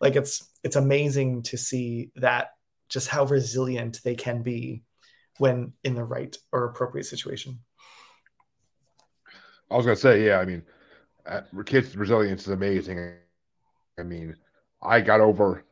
[0.00, 2.50] like it's it's amazing to see that
[2.88, 4.82] just how resilient they can be
[5.38, 7.60] when in the right or appropriate situation.
[9.70, 10.38] I was gonna say, yeah.
[10.38, 10.62] I mean,
[11.26, 13.14] uh, kids' resilience is amazing.
[13.98, 14.36] I mean,
[14.82, 15.64] I got over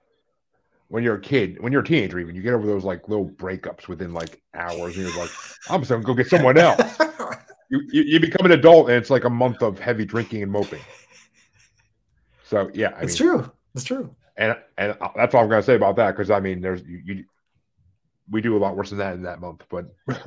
[0.89, 3.29] when you're a kid, when you're a teenager, even you get over those like little
[3.29, 5.31] breakups within like hours, and you're like,
[5.68, 6.99] I'm just gonna go get someone else.
[7.70, 10.53] you, you you become an adult, and it's like a month of heavy drinking and
[10.53, 10.81] moping.
[12.45, 13.53] So yeah, I it's mean, true.
[13.79, 14.14] It's true.
[14.37, 17.24] And and that's all I'm gonna say about that because I mean, there's you, you
[18.31, 20.20] we do a lot worse than that in that month, but not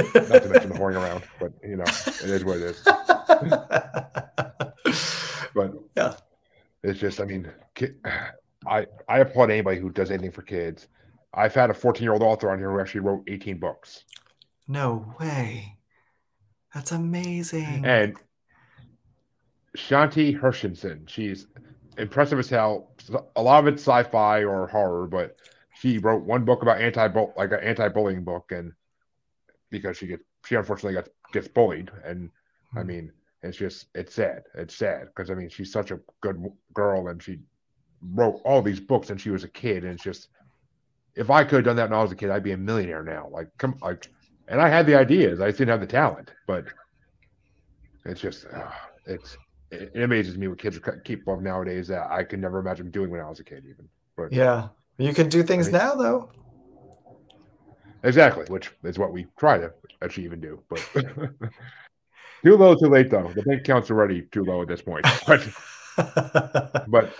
[0.00, 1.22] to mention the whoring around.
[1.38, 2.82] But you know, it is what it is.
[5.54, 6.14] but yeah,
[6.82, 7.48] it's just, I mean,
[8.66, 10.88] I I applaud anybody who does anything for kids.
[11.34, 14.04] I've had a 14 year old author on here who actually wrote 18 books.
[14.66, 15.76] No way.
[16.74, 17.84] That's amazing.
[17.84, 18.16] And
[19.76, 21.46] Shanti Hershenson, she's
[21.98, 22.90] impressive as hell.
[23.36, 25.36] A lot of it's sci-fi or horror, but
[25.78, 28.72] she wrote one book about anti like an anti-bullying book, and
[29.70, 32.30] because she gets she unfortunately gets gets bullied, and
[32.76, 32.86] I hmm.
[32.86, 34.44] mean it's just it's sad.
[34.54, 36.42] It's sad because I mean she's such a good
[36.72, 37.40] girl, and she
[38.14, 40.28] wrote all these books and she was a kid, and it's just
[41.14, 43.02] if I could have done that when I was a kid, I'd be a millionaire
[43.02, 43.28] now.
[43.30, 44.08] Like come like,
[44.46, 46.66] and I had the ideas, I just didn't have the talent, but
[48.04, 48.70] it's just uh,
[49.06, 49.36] it's
[49.70, 53.20] it, amazes me what kids capable of nowadays that I could never imagine doing when
[53.20, 53.88] I was a kid, even.
[54.16, 56.30] But yeah, you can do things I mean, now, though.
[58.02, 60.62] Exactly, which is what we try to achieve and do.
[60.68, 60.78] But
[62.44, 63.30] too low, too late, though.
[63.34, 65.06] The bank account's already too low at this point.
[65.96, 67.12] But, but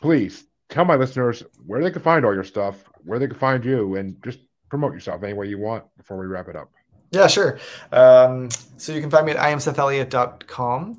[0.00, 3.64] please tell my listeners where they can find all your stuff, where they can find
[3.64, 4.38] you, and just
[4.70, 6.70] promote yourself any way you want before we wrap it up.
[7.10, 7.58] Yeah, sure.
[7.90, 10.98] Um, so you can find me at iamsetheliot.com.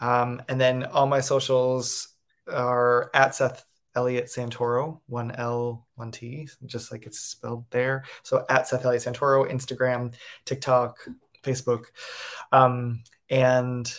[0.00, 2.08] Um, and then all my socials
[2.50, 8.04] are at Seth Eliot Santoro, one L, one T, just like it's spelled there.
[8.22, 10.96] So at Seth Eliot Santoro, Instagram, TikTok,
[11.42, 11.86] Facebook.
[12.52, 13.92] Um, and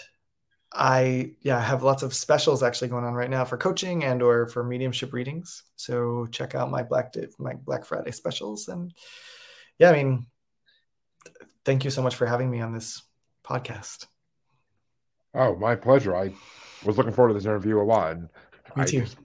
[0.73, 4.47] I yeah, have lots of specials actually going on right now for coaching and or
[4.47, 5.63] for mediumship readings.
[5.75, 8.69] So check out my Black Day, my Black Friday specials.
[8.69, 8.93] And
[9.77, 10.27] yeah, I mean,
[11.65, 13.01] thank you so much for having me on this
[13.43, 14.07] podcast.
[15.33, 16.15] Oh, my pleasure.
[16.15, 16.33] I
[16.83, 18.11] was looking forward to this interview a lot.
[18.11, 18.29] And
[18.75, 19.01] Me too.
[19.01, 19.17] Just,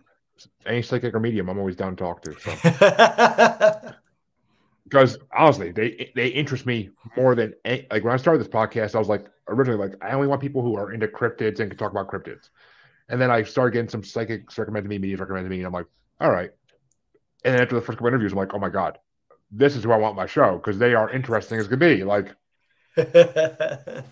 [0.67, 2.39] any psychic or medium, I'm always down to talk to.
[2.39, 3.93] So.
[4.89, 8.95] because honestly, they they interest me more than any, like when I started this podcast.
[8.95, 11.77] I was like originally like I only want people who are into cryptids and can
[11.77, 12.51] talk about cryptids,
[13.09, 15.87] and then I started getting some psychics recommended me, mediums recommended me, and I'm like,
[16.21, 16.51] all right.
[17.45, 18.99] And then after the first couple interviews, I'm like, oh my god,
[19.51, 22.05] this is who I want my show because they are interesting as could be.
[22.05, 22.35] Like,
[22.97, 24.05] like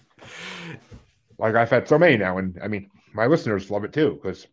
[1.54, 4.46] I've had so many now, and I mean, my listeners love it too because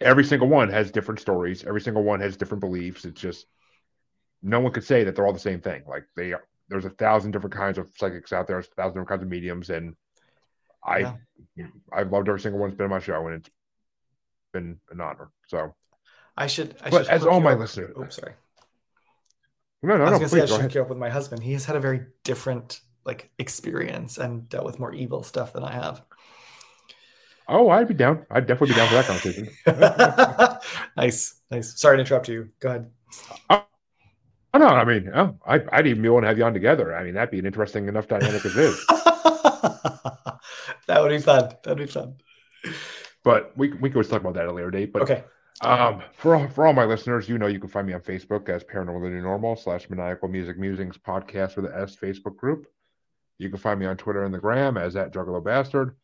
[0.00, 1.64] every single one has different stories.
[1.64, 3.04] Every single one has different beliefs.
[3.04, 3.46] It's just
[4.42, 5.82] no one could say that they're all the same thing.
[5.86, 9.08] Like they are, there's a thousand different kinds of psychics out there, a thousand different
[9.08, 9.94] kinds of mediums, and
[10.84, 11.14] I
[11.56, 11.66] yeah.
[11.92, 13.50] I've loved every single one that's been on my show, and it's
[14.52, 15.30] been an honor.
[15.48, 15.74] So
[16.36, 16.76] I should.
[16.82, 17.60] I but should as all my up.
[17.60, 18.34] listeners, oh sorry.
[19.82, 20.18] No, no, I was no.
[20.18, 21.42] Gonna please, say I should you up with my husband.
[21.42, 25.62] He has had a very different like experience and dealt with more evil stuff than
[25.62, 26.02] I have.
[27.48, 28.26] Oh, I'd be down.
[28.30, 29.48] I'd definitely be down for that conversation.
[30.96, 31.80] nice, nice.
[31.80, 32.50] Sorry to interrupt you.
[32.58, 32.90] Go ahead.
[33.50, 33.62] Oh,
[34.58, 36.96] no, I mean, oh, I, would even be willing to have you on together.
[36.96, 38.86] I mean, that'd be an interesting enough dynamic as is.
[40.86, 41.50] that would be fun.
[41.62, 42.16] That'd be fun.
[43.22, 44.92] But we we could always talk about that at a later date.
[44.92, 45.24] But okay.
[45.62, 48.62] Um, for for all my listeners, you know you can find me on Facebook as
[48.62, 52.66] Paranormal the New Normal slash Maniacal Music Musings Podcast with the S Facebook group.
[53.38, 55.96] You can find me on Twitter and the Gram as at Juggalo Bastard,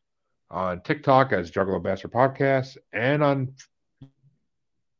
[0.50, 3.54] on TikTok as Juggalo Bastard Podcast, and on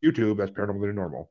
[0.05, 1.31] YouTube as Paranormal New Normal.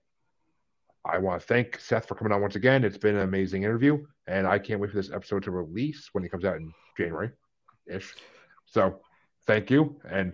[1.03, 2.83] I want to thank Seth for coming on once again.
[2.83, 6.23] It's been an amazing interview, and I can't wait for this episode to release when
[6.23, 7.31] it comes out in January
[7.87, 8.15] ish.
[8.65, 8.99] So
[9.45, 10.33] thank you, and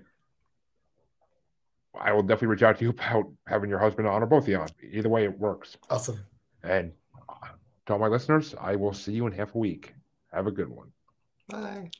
[1.99, 4.49] I will definitely reach out to you about having your husband on or both of
[4.49, 4.69] you on.
[4.91, 5.77] Either way, it works.
[5.89, 6.19] Awesome.
[6.63, 6.91] And
[7.29, 7.47] uh,
[7.85, 9.93] to all my listeners, I will see you in half a week.
[10.31, 10.91] Have a good one.
[11.49, 11.91] Bye.